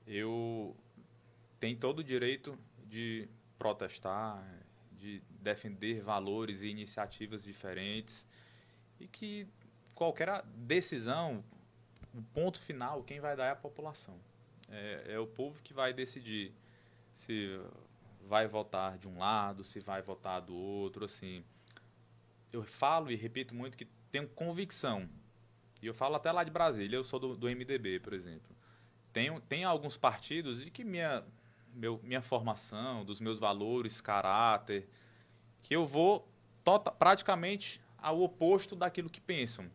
[0.06, 0.76] eu
[1.58, 4.44] tenho todo o direito de protestar,
[4.92, 8.26] de defender valores e iniciativas diferentes
[9.00, 9.46] e que
[9.94, 11.44] qualquer decisão,
[12.14, 14.18] o ponto final, quem vai dar é a população.
[14.70, 16.52] É, é o povo que vai decidir
[17.12, 17.60] se
[18.26, 21.44] vai votar de um lado, se vai votar do outro, assim.
[22.52, 25.08] Eu falo e repito muito que tenho convicção,
[25.82, 28.54] e eu falo até lá de Brasília, eu sou do, do MDB, por exemplo.
[29.12, 31.24] Tenho, tem alguns partidos de que minha,
[31.74, 34.88] meu, minha formação, dos meus valores, caráter,
[35.60, 36.28] que eu vou
[36.62, 39.68] tota, praticamente ao oposto daquilo que pensam.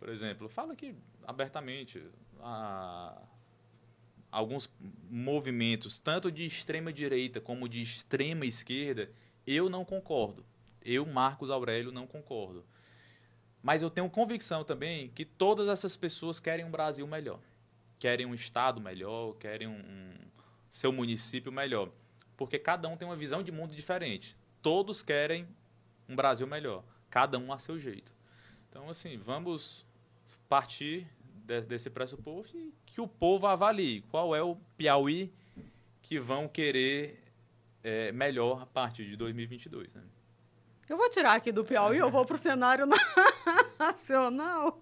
[0.00, 2.02] Por exemplo, falo aqui abertamente,
[2.40, 3.16] a,
[4.28, 4.68] alguns
[5.08, 9.08] movimentos, tanto de extrema direita como de extrema esquerda,
[9.46, 10.44] eu não concordo.
[10.84, 12.64] Eu, Marcos Aurélio, não concordo.
[13.66, 17.40] Mas eu tenho convicção também que todas essas pessoas querem um Brasil melhor.
[17.98, 20.14] Querem um estado melhor, querem um, um
[20.70, 21.90] seu município melhor.
[22.36, 24.36] Porque cada um tem uma visão de mundo diferente.
[24.62, 25.48] Todos querem
[26.08, 28.12] um Brasil melhor, cada um a seu jeito.
[28.70, 29.84] Então, assim, vamos
[30.48, 31.04] partir
[31.44, 35.32] de, desse pressuposto e que o povo avalie qual é o Piauí
[36.02, 37.20] que vão querer
[37.82, 39.92] é, melhor a partir de 2022.
[39.92, 40.02] Né?
[40.88, 42.86] Eu vou tirar aqui do Piauí, eu vou para o cenário
[43.78, 44.80] nacional.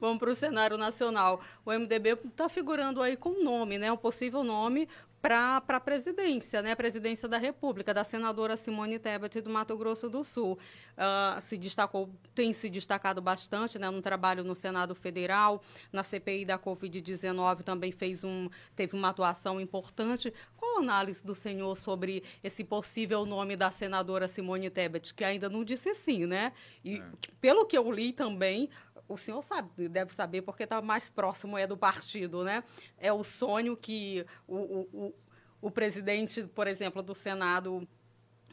[0.00, 1.40] Vamos para o cenário nacional.
[1.64, 3.92] O MDB está figurando aí com nome, né?
[3.92, 4.88] Um possível nome
[5.24, 6.72] para a presidência, né?
[6.72, 10.58] A presidência da República, da senadora Simone Tebet do Mato Grosso do Sul.
[10.92, 16.44] Uh, se destacou, tem se destacado bastante né, no trabalho no Senado Federal, na CPI
[16.44, 20.30] da Covid-19 também fez um, teve uma atuação importante.
[20.58, 25.48] Qual a análise do senhor sobre esse possível nome da senadora Simone Tebet, que ainda
[25.48, 26.52] não disse sim, né?
[26.84, 27.04] E é.
[27.40, 28.68] pelo que eu li também,
[29.08, 32.64] o senhor sabe, deve saber, porque está mais próximo é do partido, né?
[32.98, 35.14] É o sonho que o, o,
[35.60, 37.86] o presidente, por exemplo, do Senado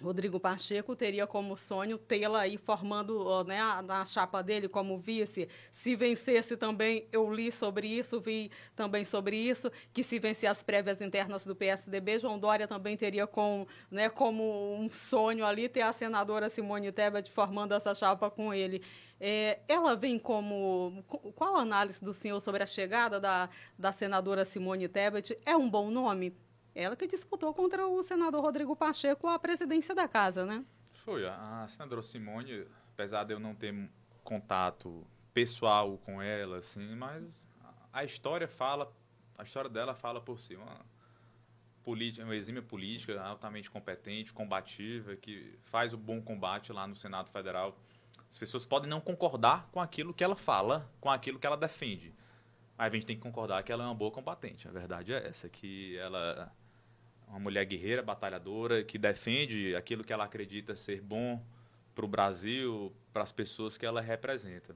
[0.02, 5.48] Rodrigo Pacheco teria como sonho tê-la aí formando né, na chapa dele como vice.
[5.70, 10.64] Se vencesse também, eu li sobre isso, vi também sobre isso, que se vencer as
[10.64, 15.82] prévias internas do PSDB, João Dória também teria com, né, como um sonho ali ter
[15.82, 18.82] a senadora Simone Tebet formando essa chapa com ele.
[19.20, 21.04] É, ela vem como.
[21.36, 25.38] Qual a análise do senhor sobre a chegada da, da senadora Simone Tebet?
[25.46, 26.36] É um bom nome?
[26.74, 30.64] Ela que disputou contra o senador Rodrigo Pacheco a presidência da casa, né?
[30.94, 31.28] Foi.
[31.28, 33.90] A senadora Simone, apesar de eu não ter
[34.24, 37.48] contato pessoal com ela, assim, mas
[37.92, 38.92] a história fala,
[39.38, 40.56] a história dela fala por si.
[40.56, 40.86] Uma,
[41.84, 47.30] política, uma exímia política, altamente competente, combativa, que faz o bom combate lá no Senado
[47.32, 47.78] Federal.
[48.30, 52.14] As pessoas podem não concordar com aquilo que ela fala, com aquilo que ela defende.
[52.78, 54.68] Mas a gente tem que concordar que ela é uma boa combatente.
[54.68, 56.52] A verdade é essa, que ela
[57.32, 61.42] uma mulher guerreira, batalhadora, que defende aquilo que ela acredita ser bom
[61.96, 64.76] para o Brasil, para as pessoas que ela representa.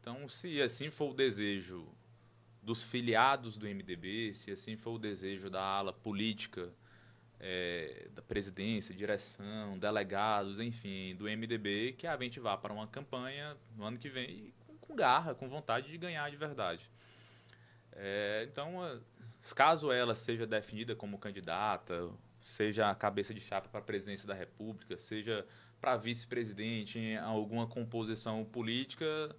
[0.00, 1.86] Então, se assim for o desejo
[2.62, 6.72] dos filiados do MDB, se assim for o desejo da ala política,
[7.40, 13.56] é, da presidência, direção, delegados, enfim, do MDB, que a gente vá para uma campanha
[13.76, 16.90] no ano que vem com, garra, com vontade de ganhar de verdade.
[17.92, 19.00] É, então,
[19.54, 24.34] caso ela seja definida como candidata, seja a cabeça de chapa para a presidência da
[24.34, 25.46] República, seja
[25.80, 29.34] para vice-presidente em alguma composição política,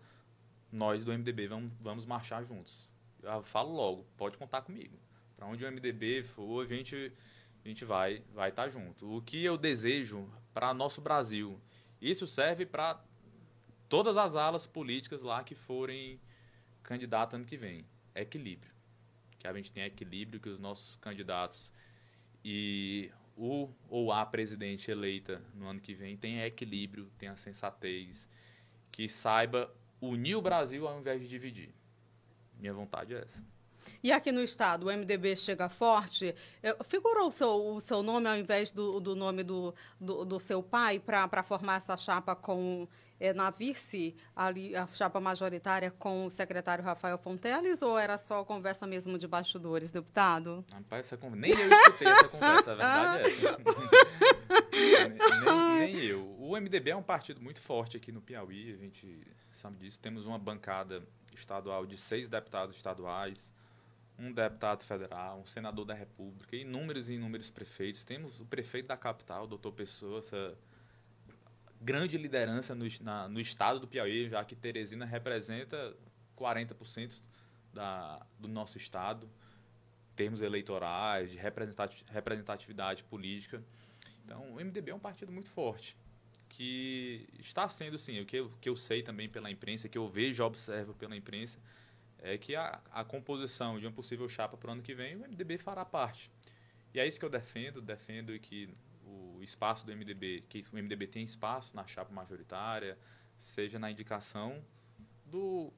[0.71, 2.89] nós do MDB vamos, vamos marchar juntos.
[3.21, 4.97] Eu falo logo, pode contar comigo.
[5.35, 7.11] Para onde o MDB for, a gente,
[7.63, 9.17] a gente vai vai estar tá junto.
[9.17, 11.59] O que eu desejo para nosso Brasil,
[12.01, 13.01] isso serve para
[13.87, 16.21] todas as alas políticas lá que forem
[16.83, 17.85] candidatos ano que vem.
[18.15, 18.79] Equilíbrio
[19.39, 21.73] que a gente tenha equilíbrio, que os nossos candidatos
[22.43, 28.29] e o ou a presidente eleita no ano que vem tenha equilíbrio, tenha sensatez,
[28.91, 31.73] que saiba unir o Brasil ao invés de dividir.
[32.59, 33.41] Minha vontade é essa.
[34.03, 36.35] E aqui no estado, o MDB chega forte.
[36.85, 40.61] Figurou o seu, o seu nome ao invés do, do nome do, do, do seu
[40.61, 42.87] pai para formar essa chapa com
[43.19, 48.43] é, na vice, ali, a chapa majoritária com o secretário Rafael Fonteles, ou era só
[48.45, 50.63] conversa mesmo de bastidores, deputado?
[50.71, 53.57] Rapaz, essa nem eu escutei essa conversa, a verdade é essa.
[55.79, 56.35] nem, nem eu.
[56.39, 59.99] O MDB é um partido muito forte aqui no Piauí, a gente sabe disso.
[59.99, 61.03] Temos uma bancada
[61.33, 63.53] estadual de seis deputados estaduais,
[64.17, 68.03] um deputado federal, um senador da República, inúmeros e inúmeros prefeitos.
[68.03, 70.57] Temos o prefeito da capital, o doutor Pessoa, essa
[71.81, 75.95] grande liderança no, na, no estado do Piauí, já que Teresina representa
[76.37, 77.21] 40%
[77.73, 79.29] da, do nosso estado,
[80.15, 83.63] termos eleitorais, de representatividade política.
[84.25, 85.95] Então, o MDB é um partido muito forte,
[86.49, 90.07] que está sendo, sim, o que eu, que eu sei também pela imprensa, que eu
[90.09, 91.59] vejo observo pela imprensa,
[92.21, 95.19] é que a, a composição de uma possível chapa para o ano que vem, o
[95.19, 96.29] MDB fará parte.
[96.93, 98.69] E é isso que eu defendo, defendo que
[99.09, 102.97] o espaço do MDB, que o MDB tem espaço na chapa majoritária,
[103.37, 104.63] seja na indicação
[105.25, 105.71] do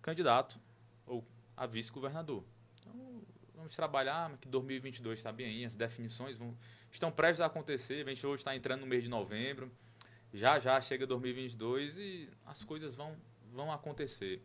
[0.00, 0.58] candidato
[1.06, 1.24] ou
[1.56, 2.42] a vice-governador.
[2.80, 3.22] Então,
[3.54, 6.56] vamos trabalhar, que 2022 está bem aí, as definições vão,
[6.90, 9.70] estão prestes a acontecer, a gente hoje está entrando no mês de novembro,
[10.32, 13.16] já já chega 2022 e as coisas vão,
[13.52, 14.42] vão acontecer.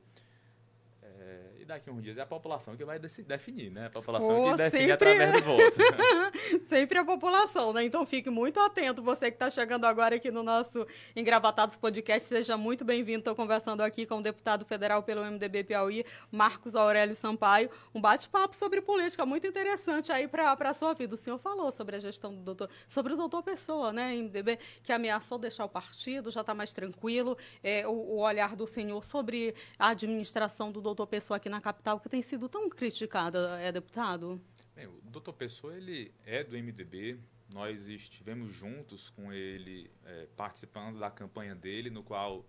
[1.19, 3.87] É, e daqui a uns dias é a população que vai definir, né?
[3.87, 4.91] A população oh, que define sempre...
[4.91, 6.59] através do voto.
[6.63, 7.83] sempre a população, né?
[7.83, 10.85] Então fique muito atento, você que está chegando agora aqui no nosso
[11.15, 13.19] Engravatados Podcast, seja muito bem-vindo.
[13.19, 17.69] Estou conversando aqui com o deputado federal pelo MDB Piauí, Marcos Aurélio Sampaio.
[17.93, 21.15] Um bate-papo sobre política muito interessante aí para a sua vida.
[21.15, 24.13] O senhor falou sobre a gestão do doutor, sobre o doutor Pessoa, né?
[24.15, 27.37] MDB, que ameaçou deixar o partido, já está mais tranquilo.
[27.63, 31.99] É, o, o olhar do senhor sobre a administração do doutor Pessoa aqui na capital
[31.99, 34.41] que tem sido tão criticada, é deputado?
[34.75, 37.19] Bem, o doutor Pessoa ele é do MDB.
[37.49, 42.45] Nós estivemos juntos com ele é, participando da campanha dele, no qual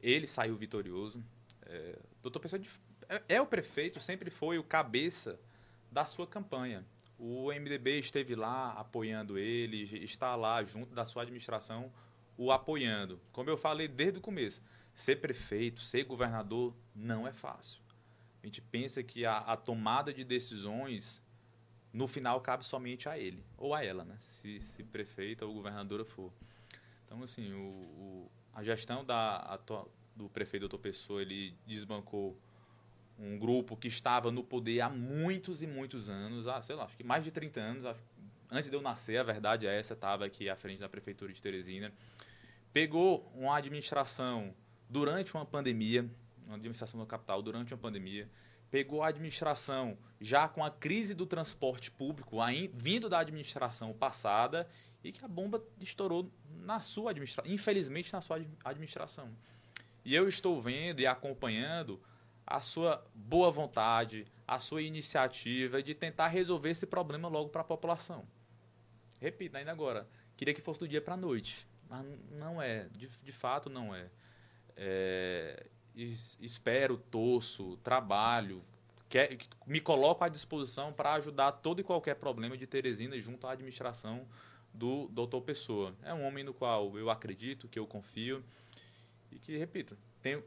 [0.00, 1.22] ele saiu vitorioso.
[1.66, 2.60] É, doutor Pessoa
[3.08, 5.38] é, é o prefeito, sempre foi o cabeça
[5.90, 6.84] da sua campanha.
[7.18, 11.92] O MDB esteve lá apoiando ele, está lá junto da sua administração
[12.40, 13.20] o apoiando.
[13.32, 14.62] Como eu falei desde o começo,
[14.94, 17.80] ser prefeito, ser governador não é fácil.
[18.42, 21.22] A gente pensa que a, a, tomada de decisões,
[21.92, 24.16] no final, cabe somente a ele, ou a ela, né?
[24.20, 26.32] se, se prefeita ou governadora for.
[27.04, 29.58] Então, assim, o, o, a gestão da,
[30.16, 32.38] do prefeito doutor Pessoa, ele desbancou
[33.18, 36.96] um grupo que estava no poder há muitos e muitos anos, há, sei lá, acho
[36.96, 37.96] que mais de 30 anos,
[38.50, 41.40] antes de eu nascer, a verdade é essa, estava aqui à frente da prefeitura de
[41.40, 41.92] Teresina.
[42.72, 44.54] Pegou uma administração
[44.90, 46.10] durante uma pandemia,
[46.46, 48.28] na administração da capital durante uma pandemia,
[48.70, 52.38] pegou a administração já com a crise do transporte público
[52.74, 54.68] vindo da administração passada
[55.02, 59.30] e que a bomba estourou na sua administração, infelizmente na sua administração.
[60.04, 62.00] E eu estou vendo e acompanhando
[62.46, 67.64] a sua boa vontade, a sua iniciativa de tentar resolver esse problema logo para a
[67.64, 68.26] população.
[69.20, 73.06] Repito, ainda agora, queria que fosse do dia para a noite, mas não é, de,
[73.06, 74.10] de fato não é.
[74.80, 75.64] É
[75.94, 78.62] espero, torço, trabalho,
[79.08, 83.52] quer, me coloco à disposição para ajudar todo e qualquer problema de Teresina junto à
[83.52, 84.26] administração
[84.72, 85.94] do doutor Pessoa.
[86.02, 88.42] É um homem no qual eu acredito, que eu confio
[89.30, 90.42] e que, repito, tenho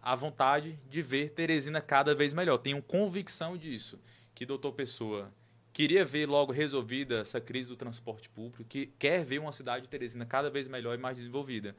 [0.00, 2.58] a vontade de ver Teresina cada vez melhor.
[2.58, 3.98] Tenho convicção disso,
[4.34, 5.32] que doutor Pessoa
[5.72, 9.90] queria ver logo resolvida essa crise do transporte público, que quer ver uma cidade de
[9.90, 11.76] Teresina cada vez melhor e mais desenvolvida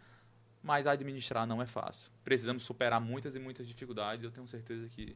[0.67, 2.11] mas administrar não é fácil.
[2.25, 4.25] Precisamos superar muitas e muitas dificuldades.
[4.25, 5.15] Eu tenho certeza que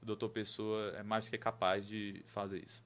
[0.00, 2.84] o doutor Pessoa é mais que capaz de fazer isso.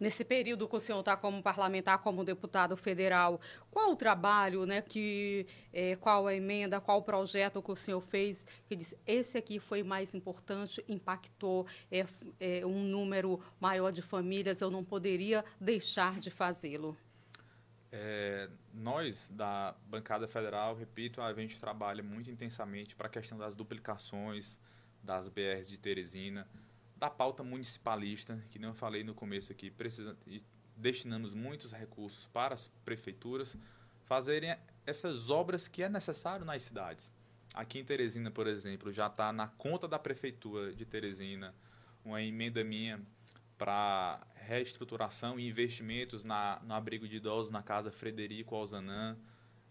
[0.00, 4.82] Nesse período que o senhor está como parlamentar, como deputado federal, qual o trabalho, né,
[4.82, 9.38] que, é, qual a emenda, qual o projeto que o senhor fez que diz esse
[9.38, 12.04] aqui foi mais importante, impactou é,
[12.40, 16.96] é, um número maior de famílias, eu não poderia deixar de fazê-lo?
[17.92, 23.54] É, nós, da bancada federal, repito, a gente trabalha muito intensamente para a questão das
[23.54, 24.58] duplicações
[25.02, 26.46] das BRs de Teresina,
[26.96, 30.16] da pauta municipalista, que nem eu falei no começo aqui, precisa,
[30.76, 33.56] destinamos muitos recursos para as prefeituras
[34.04, 37.10] fazerem essas obras que é necessário nas cidades.
[37.54, 41.54] Aqui em Teresina, por exemplo, já está na conta da prefeitura de Teresina
[42.04, 43.00] uma emenda minha
[43.58, 49.16] para reestruturação e investimentos na, no abrigo de idosos na casa Frederico Alzanã,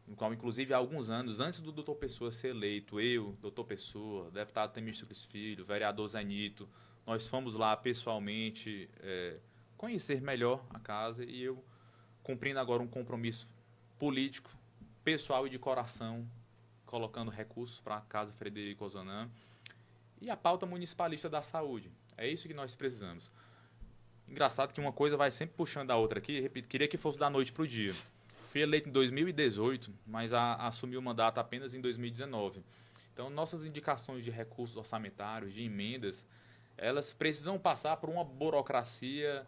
[0.07, 4.32] no qual, inclusive, há alguns anos, antes do doutor Pessoa ser eleito, eu, doutor Pessoa,
[4.32, 6.67] deputado Temístocles Filho, vereador Zanito,
[7.05, 9.38] nós fomos lá pessoalmente é,
[9.78, 11.63] conhecer melhor a casa e eu,
[12.24, 13.47] cumprindo agora um compromisso
[13.97, 14.49] político,
[15.03, 16.28] pessoal e de coração,
[16.86, 19.30] colocando recursos para a Casa Frederico Ozanam
[20.22, 21.91] e a pauta municipalista da saúde.
[22.17, 23.32] É isso que nós precisamos.
[24.30, 26.40] Engraçado que uma coisa vai sempre puxando a outra aqui.
[26.40, 27.94] Repito, queria que fosse da noite para o dia.
[28.52, 32.64] Fui eleito em 2018, mas a, assumi o mandato apenas em 2019.
[33.14, 36.26] Então, nossas indicações de recursos orçamentários, de emendas,
[36.78, 39.46] elas precisam passar por uma burocracia,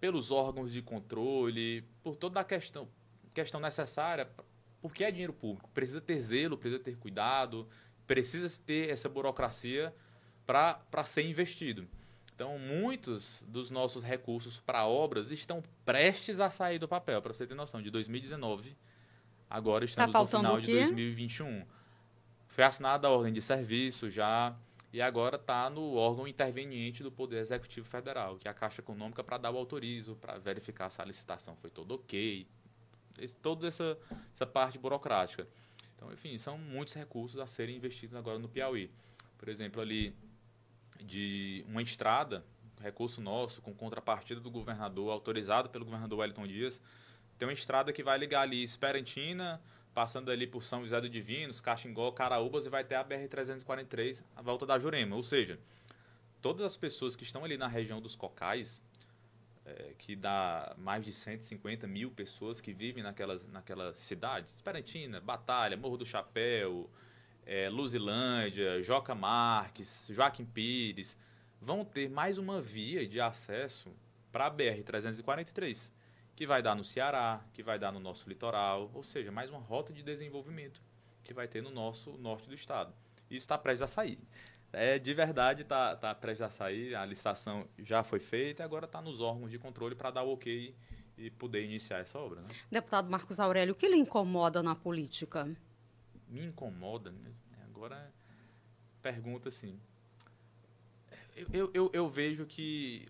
[0.00, 2.88] pelos órgãos de controle, por toda a questão,
[3.32, 4.28] questão necessária,
[4.82, 5.70] porque é dinheiro público.
[5.72, 7.68] Precisa ter zelo, precisa ter cuidado,
[8.06, 9.94] precisa ter essa burocracia
[10.46, 11.86] para ser investido.
[12.34, 17.46] Então, muitos dos nossos recursos para obras estão prestes a sair do papel, para você
[17.46, 18.76] ter noção, de 2019.
[19.48, 21.64] Agora estamos tá no final de 2021.
[22.48, 24.56] Foi assinada a ordem de serviço já
[24.92, 29.22] e agora está no órgão interveniente do Poder Executivo Federal, que é a Caixa Econômica,
[29.22, 32.46] para dar o autorizo, para verificar se a licitação foi toda ok,
[33.18, 33.96] esse, toda essa,
[34.32, 35.46] essa parte burocrática.
[35.94, 38.90] Então, enfim, são muitos recursos a serem investidos agora no Piauí.
[39.38, 40.14] Por exemplo, ali
[41.00, 42.44] de uma estrada,
[42.80, 46.80] recurso nosso, com contrapartida do governador, autorizado pelo governador Wellington Dias,
[47.38, 49.60] tem uma estrada que vai ligar ali Esperantina,
[49.94, 54.42] passando ali por São José do Divinos, Caxingó, Caraúbas e vai ter a BR-343, a
[54.42, 55.14] volta da Jurema.
[55.16, 55.58] Ou seja,
[56.42, 58.82] todas as pessoas que estão ali na região dos Cocais,
[59.64, 65.76] é, que dá mais de 150 mil pessoas que vivem naquelas, naquelas cidades, Esperantina, Batalha,
[65.76, 66.90] Morro do Chapéu,
[67.46, 71.16] é, Luzilândia, Joca Marques, Joaquim Pires,
[71.60, 73.90] vão ter mais uma via de acesso
[74.30, 75.92] para a BR-343,
[76.34, 79.60] que vai dar no Ceará, que vai dar no nosso litoral, ou seja, mais uma
[79.60, 80.82] rota de desenvolvimento
[81.22, 82.92] que vai ter no nosso norte do estado.
[83.30, 84.18] Isso está prestes a sair.
[84.72, 88.86] É, de verdade está tá prestes a sair, a licitação já foi feita e agora
[88.86, 90.74] está nos órgãos de controle para dar o ok
[91.16, 92.40] e poder iniciar essa obra.
[92.40, 92.48] Né?
[92.70, 95.48] Deputado Marcos Aurélio, o que lhe incomoda na política?
[96.34, 97.32] Me incomoda, né?
[97.64, 98.12] agora
[99.00, 99.78] pergunta assim.
[101.52, 103.06] Eu, eu, eu vejo que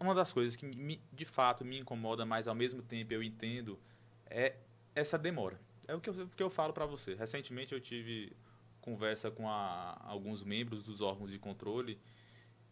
[0.00, 3.78] uma, das coisas que me, de fato me incomoda, mas ao mesmo tempo eu entendo,
[4.26, 4.56] é
[4.94, 5.60] essa demora.
[5.86, 7.14] É o que eu, que eu falo para você.
[7.14, 8.32] Recentemente eu tive
[8.80, 11.98] conversa com a, alguns membros dos órgãos de controle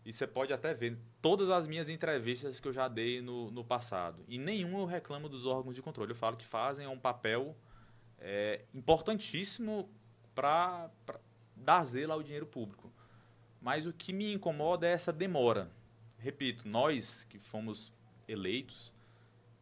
[0.04, 3.64] e você pode até ver todas as minhas entrevistas que eu já dei no, no
[3.64, 4.24] passado.
[4.28, 6.12] E nenhum eu reclamo dos órgãos de controle.
[6.12, 7.56] Eu falo que fazem um papel
[8.24, 9.88] é, importantíssimo
[10.34, 10.90] para
[11.54, 12.90] dar zelo ao dinheiro público.
[13.60, 15.70] Mas o que me incomoda é essa demora.
[16.18, 17.92] Repito, nós que fomos
[18.26, 18.92] eleitos,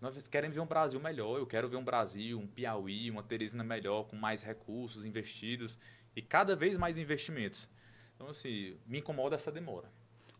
[0.00, 1.38] nós queremos ver um Brasil melhor.
[1.38, 5.78] Eu quero ver um Brasil, um Piauí, uma Teresina melhor, com mais recursos investidos
[6.14, 7.68] e cada vez mais investimentos.
[8.14, 9.90] Então, assim, me incomoda essa demora.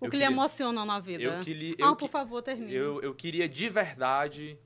[0.01, 1.23] O eu que queria, lhe emociona na vida?
[1.23, 2.73] Eu, que, eu, ah, por favor, termine.
[2.73, 4.59] Eu, eu queria de verdade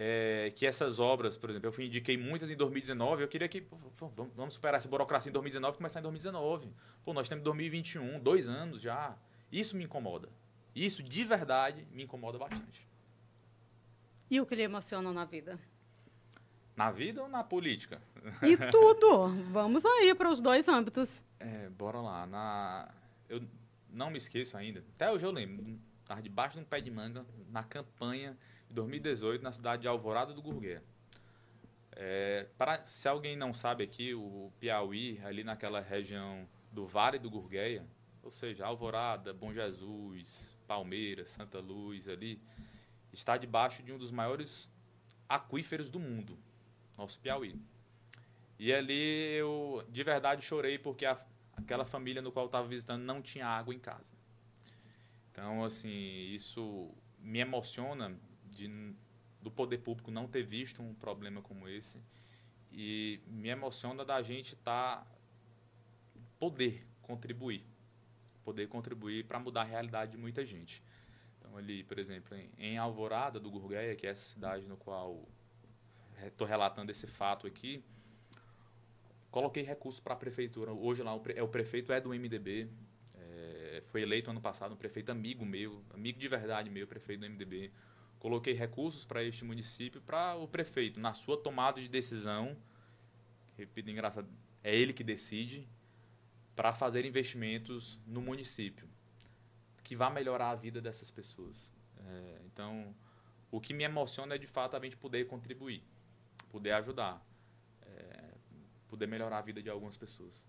[0.00, 3.66] é, que essas obras, por exemplo, eu indiquei muitas em 2019, eu queria que
[4.36, 6.70] vamos superar essa burocracia em 2019 e começar em 2019.
[7.04, 9.16] Pô, nós temos 2021, dois anos já.
[9.50, 10.28] Isso me incomoda.
[10.72, 12.86] Isso, de verdade, me incomoda bastante.
[14.30, 15.58] E o que lhe emociona na vida?
[16.76, 18.00] Na vida ou na política?
[18.40, 19.26] E tudo!
[19.50, 21.24] Vamos aí para os dois âmbitos.
[21.40, 22.24] É, bora lá.
[22.24, 22.88] Na...
[23.28, 23.42] Eu
[23.90, 24.78] não me esqueço ainda.
[24.94, 25.76] Até hoje eu lembro.
[26.02, 28.38] Estava debaixo de um pé de manga, na campanha
[28.68, 30.82] de 2018 na cidade de Alvorada do Gurgueia.
[31.92, 32.46] É,
[32.84, 37.84] se alguém não sabe aqui, o Piauí, ali naquela região do Vale do Gurgueia,
[38.22, 42.40] ou seja, Alvorada, Bom Jesus, Palmeiras, Santa Luz, ali,
[43.12, 44.70] está debaixo de um dos maiores
[45.28, 46.38] aquíferos do mundo,
[46.96, 47.58] nosso Piauí.
[48.58, 51.18] E ali eu, de verdade, chorei porque a,
[51.56, 54.12] aquela família no qual eu estava visitando não tinha água em casa.
[55.32, 58.16] Então, assim, isso me emociona
[58.58, 58.94] de,
[59.40, 62.00] do poder público não ter visto um problema como esse.
[62.70, 65.06] E me emociona da gente estar tá,
[66.38, 67.64] poder contribuir,
[68.44, 70.82] poder contribuir para mudar a realidade de muita gente.
[71.38, 75.26] Então ali, por exemplo, em, em Alvorada do Gurgueia, que é essa cidade no qual
[76.26, 77.82] estou relatando esse fato aqui,
[79.30, 80.72] coloquei recursos para a prefeitura.
[80.72, 82.68] Hoje lá o, é, o prefeito é do MDB,
[83.14, 87.30] é, foi eleito ano passado um prefeito amigo meu, amigo de verdade meu, prefeito do
[87.30, 87.70] MDB
[88.18, 92.56] coloquei recursos para este município para o prefeito, na sua tomada de decisão,
[93.56, 94.28] repito, engraçado,
[94.62, 95.68] é ele que decide,
[96.54, 98.88] para fazer investimentos no município,
[99.84, 101.72] que vá melhorar a vida dessas pessoas.
[102.04, 102.94] É, então,
[103.50, 105.82] o que me emociona é de fato a gente poder contribuir,
[106.50, 107.24] poder ajudar,
[107.82, 108.34] é,
[108.88, 110.44] poder melhorar a vida de algumas pessoas.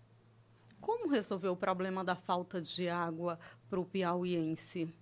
[0.80, 4.92] Como resolver o problema da falta de água para o piauiense?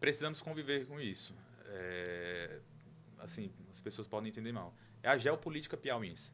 [0.00, 1.32] Precisamos conviver com isso
[1.72, 2.60] é,
[3.18, 4.74] assim, as pessoas podem entender mal.
[5.02, 6.32] É a geopolítica piauiense.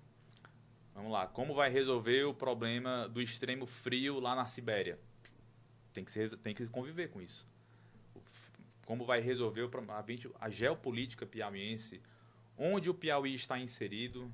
[0.95, 4.99] Vamos lá, como vai resolver o problema do extremo frio lá na Sibéria?
[5.93, 7.47] Tem que, tem que conviver com isso.
[8.85, 10.05] Como vai resolver o, a,
[10.47, 12.01] a geopolítica piauiense?
[12.57, 14.33] Onde o Piauí está inserido?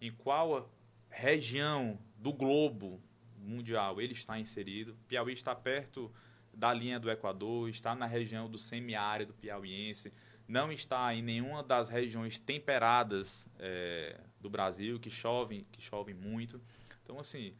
[0.00, 0.68] Em qual
[1.08, 3.00] região do globo
[3.38, 4.96] mundial ele está inserido?
[5.06, 6.12] Piauí está perto
[6.52, 10.12] da linha do Equador, está na região do semiárido piauiense
[10.50, 16.60] não está em nenhuma das regiões temperadas é, do Brasil que chovem, que chovem muito.
[17.04, 17.54] Então, assim,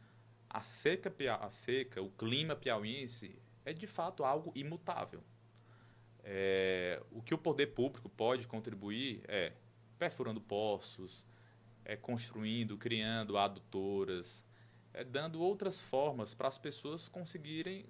[0.49, 5.23] a seca, a seca, o clima piauiense é de fato algo imutável.
[6.21, 9.53] É, o que o poder público pode contribuir é
[9.97, 11.25] perfurando poços,
[11.85, 14.45] é construindo, criando adutoras,
[14.93, 17.85] é dando outras formas para as pessoas conseguirem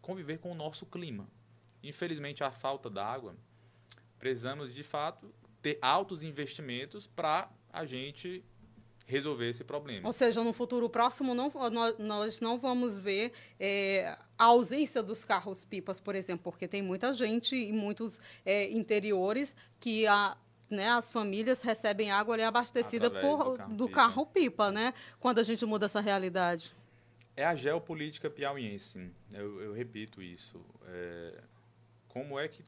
[0.00, 1.26] conviver com o nosso clima.
[1.82, 3.36] Infelizmente, a falta d'água
[4.18, 8.44] precisamos de fato ter altos investimentos para a gente
[9.06, 10.06] resolver esse problema.
[10.06, 11.50] Ou seja, no futuro próximo não,
[11.98, 17.14] nós não vamos ver é, a ausência dos carros pipas, por exemplo, porque tem muita
[17.14, 20.36] gente em muitos é, interiores que a,
[20.68, 24.92] né, as famílias recebem água ali abastecida por, do, carro, pipa, né?
[25.20, 26.74] Quando a gente muda essa realidade.
[27.36, 30.60] É a geopolítica piauiense, eu, eu repito isso.
[30.88, 31.40] É,
[32.08, 32.64] como é que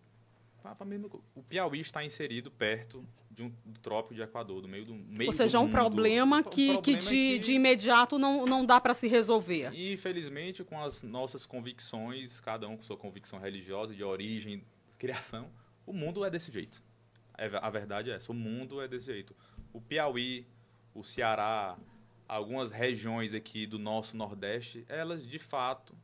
[1.34, 5.28] o Piauí está inserido perto de um, do trópico de Equador, do meio do meio
[5.28, 8.66] Ou seja, é um problema que, um problema que de, que de imediato não, não
[8.66, 9.72] dá para se resolver.
[9.72, 14.64] Infelizmente, com as nossas convicções, cada um com sua convicção religiosa, de origem,
[14.98, 15.50] criação,
[15.86, 16.82] o mundo é desse jeito.
[17.36, 19.34] É, a verdade é essa, o mundo é desse jeito.
[19.72, 20.44] O Piauí,
[20.92, 21.78] o Ceará,
[22.26, 25.96] algumas regiões aqui do nosso Nordeste, elas de fato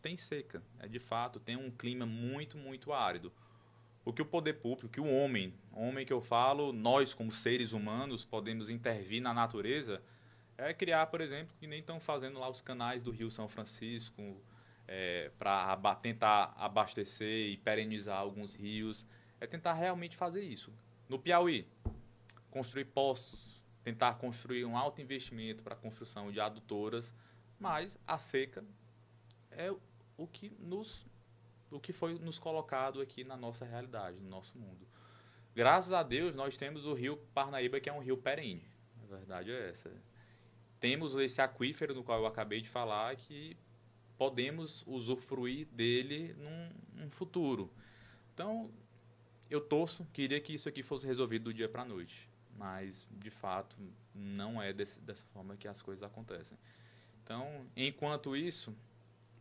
[0.00, 0.62] têm seca.
[0.78, 3.32] É de fato, tem um clima muito, muito árido
[4.06, 7.72] o que o poder público, que o homem, homem que eu falo, nós como seres
[7.72, 10.00] humanos podemos intervir na natureza,
[10.56, 14.40] é criar, por exemplo, que nem estão fazendo lá os canais do Rio São Francisco,
[14.86, 19.04] é, para aba tentar abastecer e perenizar alguns rios,
[19.40, 20.72] é tentar realmente fazer isso.
[21.08, 21.66] No Piauí,
[22.48, 27.12] construir postos, tentar construir um alto investimento para a construção de adutoras,
[27.58, 28.64] mas a seca
[29.50, 29.74] é
[30.16, 31.04] o que nos
[31.70, 34.86] o que foi nos colocado aqui na nossa realidade, no nosso mundo.
[35.54, 38.68] Graças a Deus, nós temos o rio Parnaíba, que é um rio perene.
[39.02, 39.90] A verdade é essa.
[40.78, 43.56] Temos esse aquífero no qual eu acabei de falar, que
[44.18, 47.72] podemos usufruir dele num, num futuro.
[48.34, 48.70] Então,
[49.48, 52.28] eu torço, queria que isso aqui fosse resolvido do dia para a noite.
[52.58, 53.76] Mas, de fato,
[54.14, 56.58] não é desse, dessa forma que as coisas acontecem.
[57.22, 58.76] Então, enquanto isso,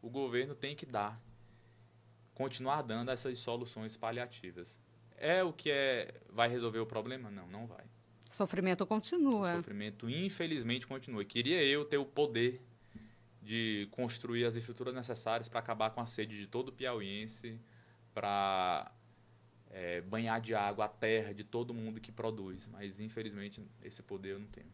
[0.01, 1.21] o governo tem que dar
[2.35, 4.79] continuar dando essas soluções paliativas.
[5.17, 7.31] É o que é vai resolver o problema?
[7.31, 7.83] Não, não vai.
[8.29, 9.53] Sofrimento continua.
[9.53, 11.23] O sofrimento, infelizmente, continua.
[11.23, 12.61] Queria eu ter o poder
[13.41, 17.59] de construir as estruturas necessárias para acabar com a sede de todo piauiense,
[18.13, 18.91] para
[19.69, 22.67] é, banhar de água a terra de todo mundo que produz.
[22.67, 24.73] Mas, infelizmente, esse poder eu não tenho.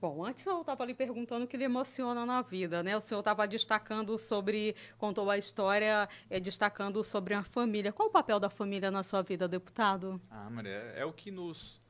[0.00, 2.96] Bom, antes eu estava ali perguntando o que lhe emociona na vida, né?
[2.96, 7.92] O senhor estava destacando sobre, contou a história, é, destacando sobre a família.
[7.92, 10.20] Qual o papel da família na sua vida, deputado?
[10.30, 11.80] Ah, Maria, é, o que nos,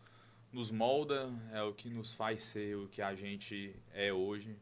[0.50, 4.56] nos molda, é o que nos faz ser o que a gente é hoje.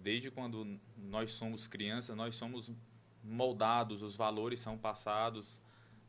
[0.00, 2.70] Desde quando nós somos crianças, nós somos
[3.22, 5.60] moldados, os valores são passados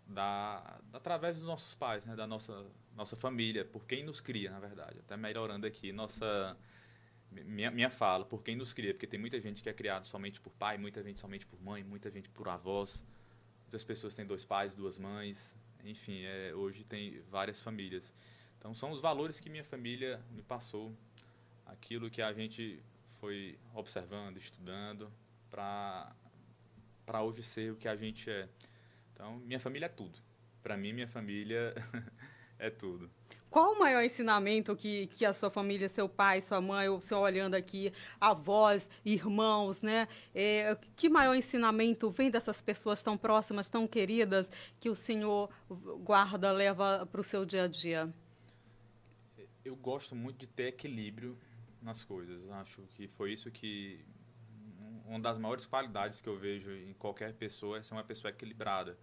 [0.10, 2.16] da, através dos nossos pais, né?
[2.16, 5.00] da nossa nossa família, por quem nos cria, na verdade.
[5.00, 6.58] Até melhorando aqui nossa
[7.32, 10.42] minha, minha fala, por quem nos cria, porque tem muita gente que é criada somente
[10.42, 13.06] por pai, muita gente somente por mãe, muita gente por avós.
[13.62, 18.14] Muitas pessoas têm dois pais, duas mães, enfim, é, hoje tem várias famílias.
[18.58, 20.94] Então são os valores que minha família me passou,
[21.66, 22.84] aquilo que a gente
[23.20, 25.12] foi observando, estudando,
[25.50, 26.14] para
[27.22, 28.50] hoje ser o que a gente é.
[29.20, 30.18] Então, minha família é tudo.
[30.64, 31.76] Para mim, minha família
[32.58, 33.12] é tudo.
[33.50, 37.20] Qual o maior ensinamento que, que a sua família, seu pai, sua mãe, o senhor
[37.20, 37.92] olhando aqui,
[38.22, 40.08] avós, irmãos, né?
[40.34, 44.50] É, que maior ensinamento vem dessas pessoas tão próximas, tão queridas,
[44.80, 45.50] que o senhor
[46.02, 48.14] guarda, leva para o seu dia a dia?
[49.66, 51.38] Eu gosto muito de ter equilíbrio
[51.82, 52.50] nas coisas.
[52.52, 54.00] Acho que foi isso que.
[55.06, 58.98] Uma das maiores qualidades que eu vejo em qualquer pessoa é ser uma pessoa equilibrada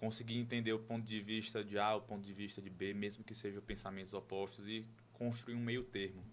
[0.00, 3.22] conseguir entender o ponto de vista de A, o ponto de vista de B, mesmo
[3.22, 6.24] que sejam pensamentos opostos, e construir um meio termo.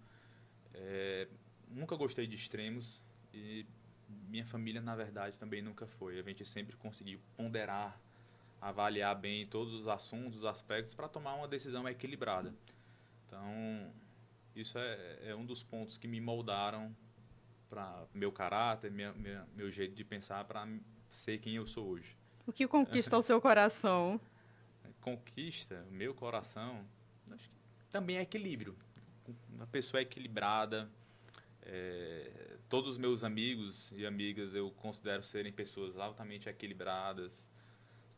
[0.74, 1.28] É,
[1.68, 3.02] nunca gostei de extremos
[3.34, 3.66] e
[4.30, 6.18] minha família, na verdade, também nunca foi.
[6.18, 8.00] A gente sempre conseguiu ponderar,
[8.62, 12.56] avaliar bem todos os assuntos, os aspectos, para tomar uma decisão equilibrada.
[13.26, 13.92] Então,
[14.56, 16.96] isso é, é um dos pontos que me moldaram
[17.70, 20.66] para meu caráter, minha, minha, meu jeito de pensar para
[21.10, 22.17] ser quem eu sou hoje.
[22.48, 24.20] O que conquista o seu coração?
[25.02, 26.84] Conquista o meu coração,
[27.92, 28.76] também é equilíbrio.
[29.50, 30.90] Uma pessoa equilibrada.
[31.62, 37.52] É, todos os meus amigos e amigas eu considero serem pessoas altamente equilibradas,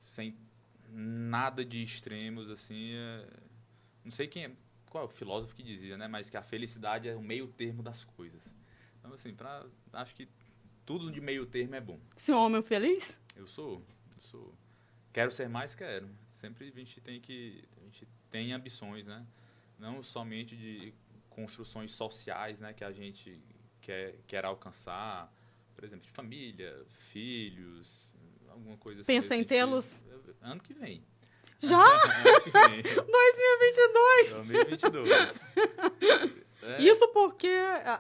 [0.03, 0.37] sem
[0.91, 2.93] nada de extremos, assim.
[2.93, 3.27] É,
[4.03, 4.51] não sei quem é,
[4.89, 6.07] qual é o filósofo que dizia, né?
[6.07, 8.43] Mas que a felicidade é o meio termo das coisas.
[8.99, 10.27] Então, assim, pra, acho que
[10.85, 11.99] tudo de meio termo é bom.
[12.15, 13.17] Se um homem feliz?
[13.35, 13.83] Eu sou,
[14.19, 14.53] sou.
[15.11, 16.09] Quero ser mais, quero.
[16.27, 19.25] Sempre a gente tem que, a gente tem ambições, né?
[19.77, 20.93] Não somente de
[21.29, 22.73] construções sociais, né?
[22.73, 23.41] Que a gente
[23.81, 25.33] quer, quer alcançar,
[25.75, 28.07] por exemplo, de família, filhos,
[28.49, 29.07] alguma coisa assim.
[29.07, 29.99] Pensa em tê-los?
[30.41, 31.03] Ano que vem.
[31.59, 31.83] Já?
[32.63, 34.33] 2022!
[34.45, 36.39] 2022.
[36.61, 36.81] É.
[36.81, 37.47] Isso porque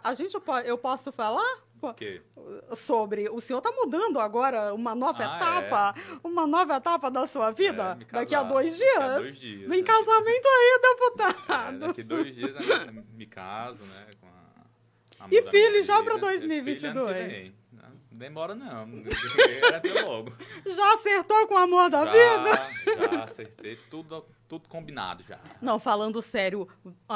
[0.03, 1.63] a gente eu posso falar
[2.75, 6.19] sobre o senhor está mudando agora uma nova ah, etapa, é?
[6.23, 8.93] uma nova etapa da sua vida é, daqui a dois dias.
[8.97, 9.69] Daqui a dois dias.
[9.69, 11.85] Vem casamento aí, deputado.
[11.85, 12.55] É, daqui dois dias
[13.13, 14.07] me caso, né?
[15.19, 17.59] A, a e filho já para 2022.
[18.11, 18.85] Demora não,
[19.73, 20.33] até logo.
[20.67, 23.09] Já acertou com o amor da já, vida?
[23.11, 25.39] Já acertei tudo tudo combinado já.
[25.61, 26.67] Não, falando sério,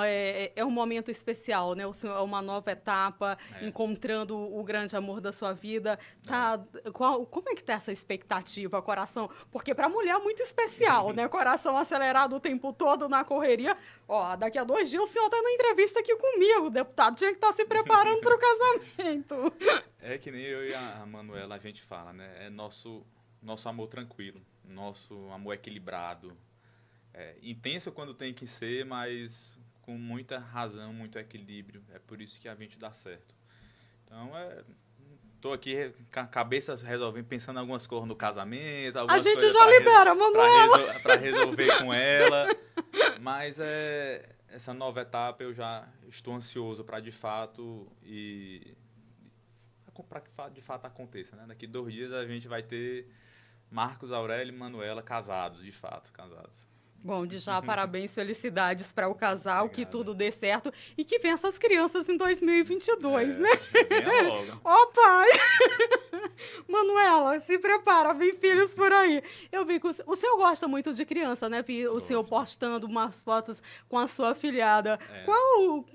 [0.05, 1.85] é, é um momento especial, né?
[1.85, 3.65] O senhor é uma nova etapa, é.
[3.65, 5.97] encontrando o grande amor da sua vida.
[6.23, 6.91] Tá, é.
[6.91, 9.29] qual, como é que tá essa expectativa, coração?
[9.51, 11.27] Porque para mulher é muito especial, né?
[11.27, 13.75] Coração acelerado o tempo todo na correria.
[14.07, 17.15] Ó, daqui a dois dias o senhor tá na entrevista aqui comigo, deputado.
[17.15, 18.37] Tinha que estar tá se preparando para o
[18.95, 19.53] casamento.
[19.99, 22.45] É que nem eu e a Manuela a gente fala, né?
[22.45, 23.03] É nosso,
[23.41, 26.37] nosso amor tranquilo, nosso amor equilibrado
[27.13, 31.83] é, intenso quando tem que ser, mas com muita razão, muito equilíbrio.
[31.93, 33.35] É por isso que a gente dá certo.
[34.05, 34.63] Então, é,
[35.39, 38.97] tô aqui com a cabeça resolvendo, pensando em algumas coisas no casamento.
[39.09, 40.99] A gente já libera, Manuela!
[41.01, 42.47] Para resolver com ela.
[43.19, 48.75] Mas é, essa nova etapa eu já estou ansioso para de fato e
[50.09, 51.35] para que de fato aconteça.
[51.35, 51.45] Né?
[51.47, 53.07] Daqui dois dias a gente vai ter
[53.69, 56.72] Marcos Aurélio e Manuela casados, de fato, casados.
[57.03, 59.75] Bom, de já parabéns, felicidades para o casal, Obrigado.
[59.75, 63.49] que tudo dê certo e que vença as crianças em 2022, é, né?
[64.27, 64.61] logo.
[64.63, 65.27] Ó oh, pai!
[66.67, 69.21] Manuela, se prepara, vem filhos por aí.
[69.51, 71.63] Eu vi que o, o senhor gosta muito de criança, né?
[71.91, 74.97] O senhor postando umas fotos com a sua filhada.
[75.11, 75.23] É.
[75.23, 75.85] Qual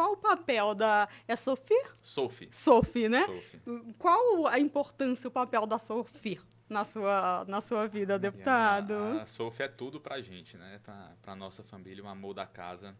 [0.00, 1.06] qual o papel da.
[1.28, 1.76] É Sophie?
[2.00, 2.48] Sophie.
[2.50, 3.26] Sophie, né?
[3.26, 3.60] Sophie.
[3.98, 6.40] Qual a importância, o papel da Sophie?
[6.70, 8.94] na sua, na sua vida, deputado?
[8.94, 10.80] A, a Sofia é tudo pra gente, né?
[10.84, 12.94] Pra, pra nossa família, o amor da casa.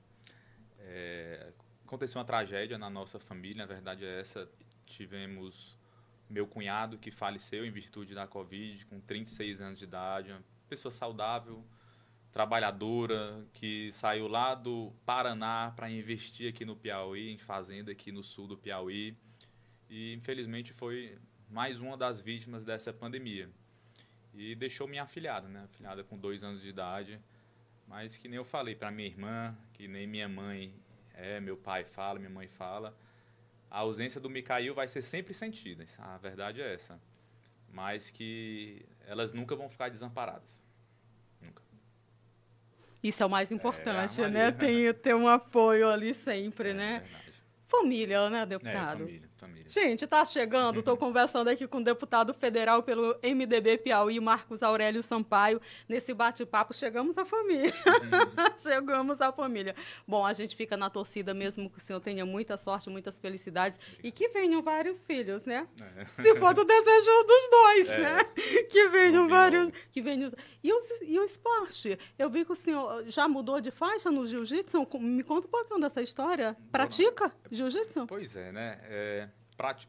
[0.81, 1.53] É,
[1.87, 4.51] aconteceu uma tragédia na nossa família, na verdade é essa.
[4.85, 5.79] Tivemos
[6.29, 10.91] meu cunhado que faleceu em virtude da Covid, com 36 anos de idade, uma pessoa
[10.91, 11.65] saudável,
[12.33, 18.23] trabalhadora, que saiu lá do Paraná para investir aqui no Piauí, em fazenda aqui no
[18.23, 19.17] sul do Piauí.
[19.89, 21.19] E infelizmente foi
[21.49, 23.51] mais uma das vítimas dessa pandemia.
[24.33, 25.65] E deixou minha afilhada, né?
[25.65, 27.21] Afilhada com dois anos de idade.
[27.87, 30.73] Mas que nem eu falei para minha irmã, que nem minha mãe
[31.15, 32.97] é, meu pai fala, minha mãe fala.
[33.69, 35.85] A ausência do Micael vai ser sempre sentida.
[35.99, 37.01] A verdade é essa.
[37.73, 40.60] Mas que elas nunca vão ficar desamparadas.
[43.03, 44.53] Isso é o mais importante, é, né?
[44.53, 47.01] Tem ter um apoio ali sempre, é, né?
[47.01, 47.31] Verdade.
[47.67, 49.09] Família, né, deputado?
[49.09, 49.30] É,
[49.67, 50.81] Gente, tá chegando.
[50.81, 55.61] Estou conversando aqui com o deputado federal pelo MDB Piauí, Marcos Aurélio Sampaio.
[55.89, 57.73] Nesse bate-papo, chegamos à família.
[57.87, 58.53] Uhum.
[58.59, 59.75] chegamos à família.
[60.07, 63.79] Bom, a gente fica na torcida mesmo que o senhor tenha muita sorte, muitas felicidades
[64.03, 65.67] e que venham vários filhos, né?
[65.97, 66.23] É.
[66.23, 67.99] Se for do desejo dos dois, é.
[67.99, 68.25] né?
[68.71, 69.71] Que venham vários.
[69.91, 70.31] Que venham...
[70.63, 71.99] E, o, e o esporte?
[72.19, 74.87] Eu vi que o senhor já mudou de faixa no jiu-jitsu.
[75.01, 76.57] Me conta um pouquinho dessa história.
[76.71, 78.07] Pratica jiu-jitsu?
[78.07, 78.79] Pois é, né?
[78.85, 79.30] É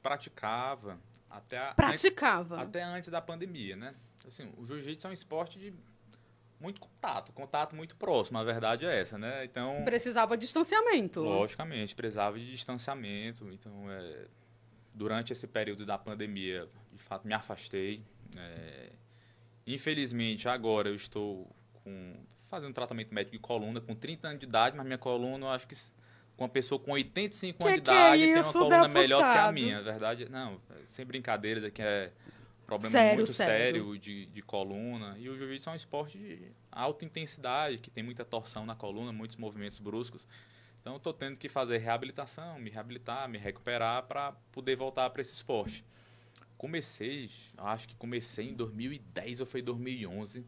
[0.01, 0.99] praticava
[1.29, 3.95] até a, praticava antes, até antes da pandemia, né?
[4.27, 5.73] Assim, o jiu-jitsu é um esporte de
[6.59, 9.43] muito contato, contato muito próximo, a verdade é essa, né?
[9.43, 11.21] Então precisava de distanciamento.
[11.21, 13.49] Logicamente, precisava de distanciamento.
[13.51, 14.27] Então, é,
[14.93, 18.03] durante esse período da pandemia, de fato, me afastei.
[18.37, 18.91] É,
[19.65, 21.49] infelizmente, agora eu estou
[21.83, 22.13] com,
[22.47, 25.67] fazendo tratamento médico de coluna com 30 anos de idade, mas minha coluna, eu acho
[25.67, 25.75] que
[26.37, 28.93] uma pessoa com 85 que anos de idade é isso, tem uma coluna deputado?
[28.93, 29.77] melhor que a minha.
[29.77, 32.11] A verdade, não, sem brincadeiras, aqui é
[32.65, 35.15] problema sério, muito sério, sério de, de, coluna.
[35.19, 36.39] E o jiu-jitsu é um esporte de
[36.71, 40.27] alta intensidade, que tem muita torção na coluna, muitos movimentos bruscos.
[40.79, 45.33] Então, estou tendo que fazer reabilitação, me reabilitar, me recuperar para poder voltar para esse
[45.33, 45.85] esporte.
[46.57, 50.45] Comecei, acho que comecei em 2010 ou foi 2011,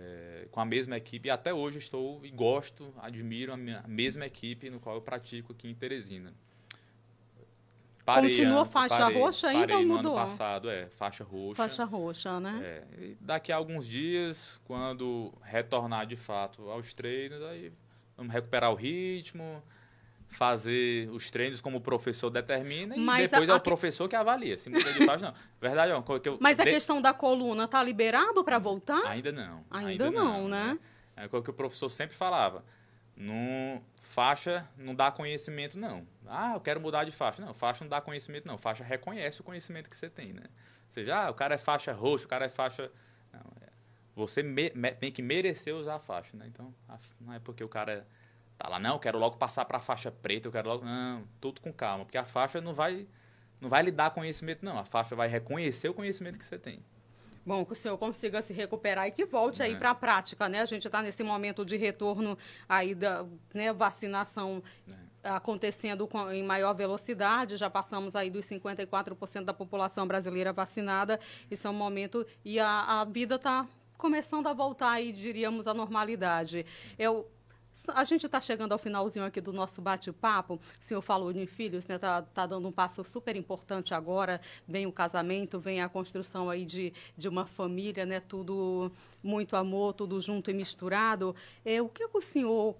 [0.00, 1.28] é, com a mesma equipe.
[1.28, 5.02] E até hoje estou e gosto, admiro a, minha, a mesma equipe no qual eu
[5.02, 6.32] pratico aqui em Teresina.
[8.04, 10.12] Parei, Continua faixa parei, roxa ainda parei ou mudou?
[10.14, 11.56] No ano passado, é, faixa roxa.
[11.56, 12.60] Faixa roxa, né?
[12.62, 17.72] É, daqui a alguns dias, quando retornar de fato aos treinos, aí
[18.16, 19.62] vamos recuperar o ritmo,
[20.30, 24.14] fazer os treinos como o professor determina Mas e depois a, é o professor que
[24.14, 24.56] avalia.
[24.56, 25.34] Se muda de faixa, não.
[25.60, 29.04] Verdade, ó, que eu, Mas a questão da coluna tá liberado para voltar?
[29.06, 29.64] Ainda não.
[29.70, 30.78] Ainda, ainda não, não, né?
[31.16, 32.64] É o que o professor sempre falava.
[33.16, 36.06] No faixa não dá conhecimento, não.
[36.26, 37.44] Ah, eu quero mudar de faixa.
[37.44, 38.56] Não, faixa não dá conhecimento, não.
[38.56, 40.44] Faixa reconhece o conhecimento que você tem, né?
[40.44, 42.90] Ou seja, ah, o cara é faixa roxa, o cara é faixa...
[43.32, 43.68] Não, é...
[44.14, 44.70] Você me...
[44.98, 46.46] tem que merecer usar a faixa, né?
[46.46, 46.72] Então,
[47.20, 48.06] não é porque o cara
[48.60, 50.84] tá lá, não, eu quero logo passar para a faixa preta, eu quero logo...
[50.84, 53.06] Não, tudo com calma, porque a faixa não vai,
[53.58, 54.78] não vai lhe dar conhecimento, não.
[54.78, 56.84] A faixa vai reconhecer o conhecimento que você tem.
[57.44, 59.64] Bom, que o senhor consiga se recuperar e que volte é.
[59.64, 60.60] aí para a prática, né?
[60.60, 62.36] A gente está nesse momento de retorno
[62.68, 64.62] aí da né, vacinação
[65.22, 65.30] é.
[65.30, 67.56] acontecendo com, em maior velocidade.
[67.56, 71.18] Já passamos aí dos 54% da população brasileira vacinada.
[71.50, 75.72] Isso é um momento e a, a vida está começando a voltar aí, diríamos, à
[75.72, 76.66] normalidade.
[76.98, 77.26] Eu
[77.88, 80.54] a gente está chegando ao finalzinho aqui do nosso bate-papo.
[80.54, 81.96] O senhor falou de filhos, né?
[81.96, 84.40] Está tá dando um passo super importante agora.
[84.66, 88.20] Vem o casamento, vem a construção aí de, de uma família, né?
[88.20, 91.34] Tudo muito amor, tudo junto e misturado.
[91.64, 92.76] É, o que o senhor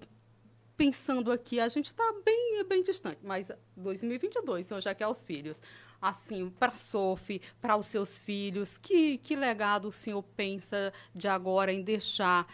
[0.81, 5.23] pensando aqui, a gente está bem, bem distante, mas 2022, o senhor já quer os
[5.23, 5.61] filhos.
[6.01, 11.27] Assim, para a Sophie, para os seus filhos, que, que legado o senhor pensa de
[11.27, 12.47] agora em deixar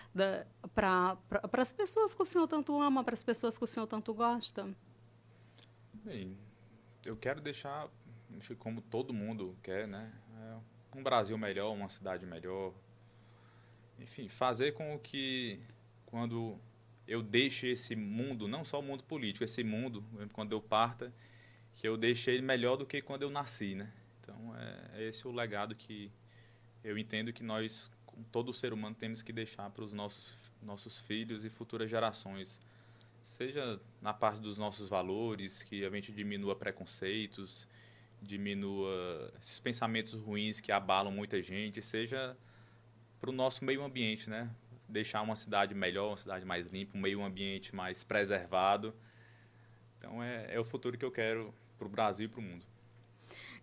[0.75, 1.17] para
[1.53, 4.67] as pessoas que o senhor tanto ama, para as pessoas que o senhor tanto gosta?
[5.93, 6.37] Bem,
[7.05, 7.89] eu quero deixar,
[8.59, 10.11] como todo mundo quer, né?
[10.93, 12.73] É um Brasil melhor, uma cidade melhor.
[13.97, 15.61] Enfim, fazer com que
[16.05, 16.59] quando
[17.07, 20.03] eu deixe esse mundo, não só o mundo político, esse mundo,
[20.33, 21.13] quando eu parta,
[21.75, 23.91] que eu deixei ele melhor do que quando eu nasci, né?
[24.19, 26.11] Então, é, é esse o legado que
[26.83, 27.89] eu entendo que nós,
[28.31, 32.59] todo ser humano, temos que deixar para os nossos, nossos filhos e futuras gerações.
[33.21, 37.67] Seja na parte dos nossos valores, que a gente diminua preconceitos,
[38.21, 42.35] diminua esses pensamentos ruins que abalam muita gente, seja
[43.19, 44.49] para o nosso meio ambiente, né?
[44.87, 48.93] Deixar uma cidade melhor, uma cidade mais limpa, um meio ambiente mais preservado.
[49.97, 52.65] Então é, é o futuro que eu quero para o Brasil e para o mundo.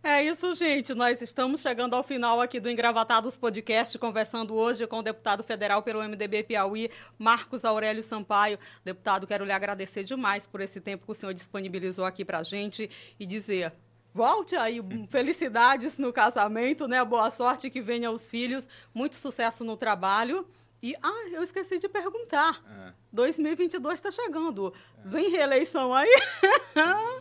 [0.06, 0.92] É isso, gente.
[0.92, 5.82] Nós estamos chegando ao final aqui do Engravatados Podcast, conversando hoje com o deputado federal
[5.82, 8.58] pelo MDB Piauí, Marcos Aurélio Sampaio.
[8.84, 12.42] Deputado, quero lhe agradecer demais por esse tempo que o senhor disponibilizou aqui para a
[12.42, 13.72] gente e dizer
[14.12, 17.02] volte aí, felicidades no casamento, né?
[17.02, 20.46] Boa sorte que venha os filhos, muito sucesso no trabalho.
[20.84, 22.62] E, ah, eu esqueci de perguntar.
[22.68, 22.92] É.
[23.10, 24.70] 2022 está chegando.
[24.98, 25.08] É.
[25.08, 26.10] Vem reeleição aí?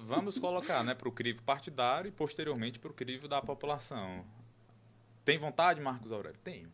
[0.01, 4.26] Vamos colocar né, para o crivo partidário e, posteriormente, para o crivo da população.
[5.24, 6.38] Tem vontade, Marcos Aurélio?
[6.43, 6.70] Tenho.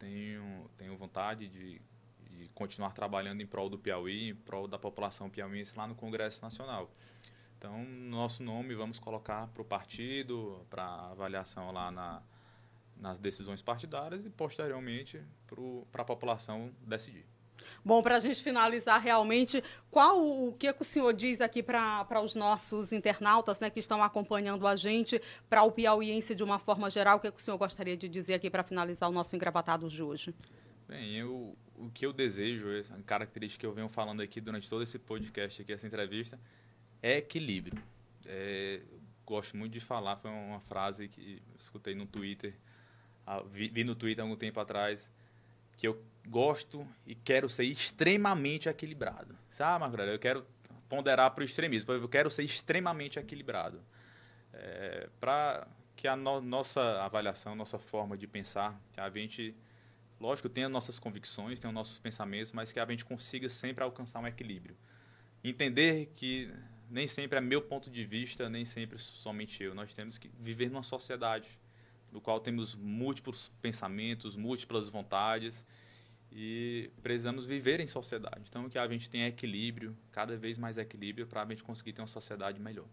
[0.00, 1.80] Tenho, tenho vontade de,
[2.28, 6.42] de continuar trabalhando em prol do Piauí, em prol da população piauiense lá no Congresso
[6.42, 6.90] Nacional.
[7.56, 12.20] Então, nosso nome vamos colocar para o partido, para avaliação lá na,
[12.98, 15.20] nas decisões partidárias e, posteriormente,
[15.92, 17.26] para a população decidir.
[17.84, 22.20] Bom, para a gente finalizar realmente, qual o que, que o senhor diz aqui para
[22.22, 26.90] os nossos internautas né, que estão acompanhando a gente, para o piauiense de uma forma
[26.90, 29.88] geral, o que, que o senhor gostaria de dizer aqui para finalizar o nosso engravatado
[29.88, 30.34] de hoje?
[30.88, 34.82] Bem, eu, o que eu desejo, a característica que eu venho falando aqui durante todo
[34.82, 36.38] esse podcast, aqui, essa entrevista,
[37.02, 37.82] é equilíbrio.
[38.24, 38.82] É,
[39.24, 42.54] gosto muito de falar, foi uma frase que escutei no Twitter,
[43.50, 45.10] vi, vi no Twitter algum tempo atrás,
[45.76, 49.36] que eu gosto e quero ser extremamente equilibrado.
[49.50, 50.46] Sabe, Marco Eu quero
[50.88, 53.82] ponderar para o extremismo, eu quero ser extremamente equilibrado.
[54.52, 59.54] É, para que a no, nossa avaliação, nossa forma de pensar, a gente,
[60.20, 64.26] lógico, tenha nossas convicções, tenha nossos pensamentos, mas que a gente consiga sempre alcançar um
[64.26, 64.76] equilíbrio.
[65.42, 66.52] Entender que
[66.88, 69.74] nem sempre é meu ponto de vista, nem sempre somente eu.
[69.74, 71.48] Nós temos que viver numa sociedade
[72.16, 75.66] no qual temos múltiplos pensamentos, múltiplas vontades
[76.32, 78.46] e precisamos viver em sociedade.
[78.48, 82.00] Então, que a gente tenha equilíbrio, cada vez mais equilíbrio, para a gente conseguir ter
[82.00, 82.86] uma sociedade melhor.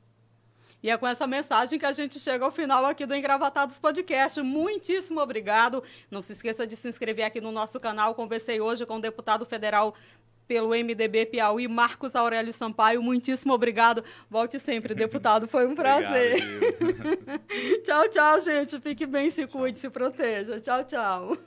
[0.82, 4.41] E é com essa mensagem que a gente chega ao final aqui do Engravatados Podcast.
[4.41, 5.82] Muitíssimo obrigado.
[6.11, 8.13] Não se esqueça de se inscrever aqui no nosso canal.
[8.15, 9.95] Conversei hoje com o deputado federal
[10.47, 13.01] pelo MDB Piauí, Marcos Aurélio Sampaio.
[13.01, 14.03] Muitíssimo obrigado.
[14.29, 15.47] Volte sempre, deputado.
[15.47, 16.39] Foi um prazer.
[17.83, 18.79] tchau, tchau, gente.
[18.79, 20.59] Fique bem, se cuide, se proteja.
[20.59, 21.37] Tchau, tchau.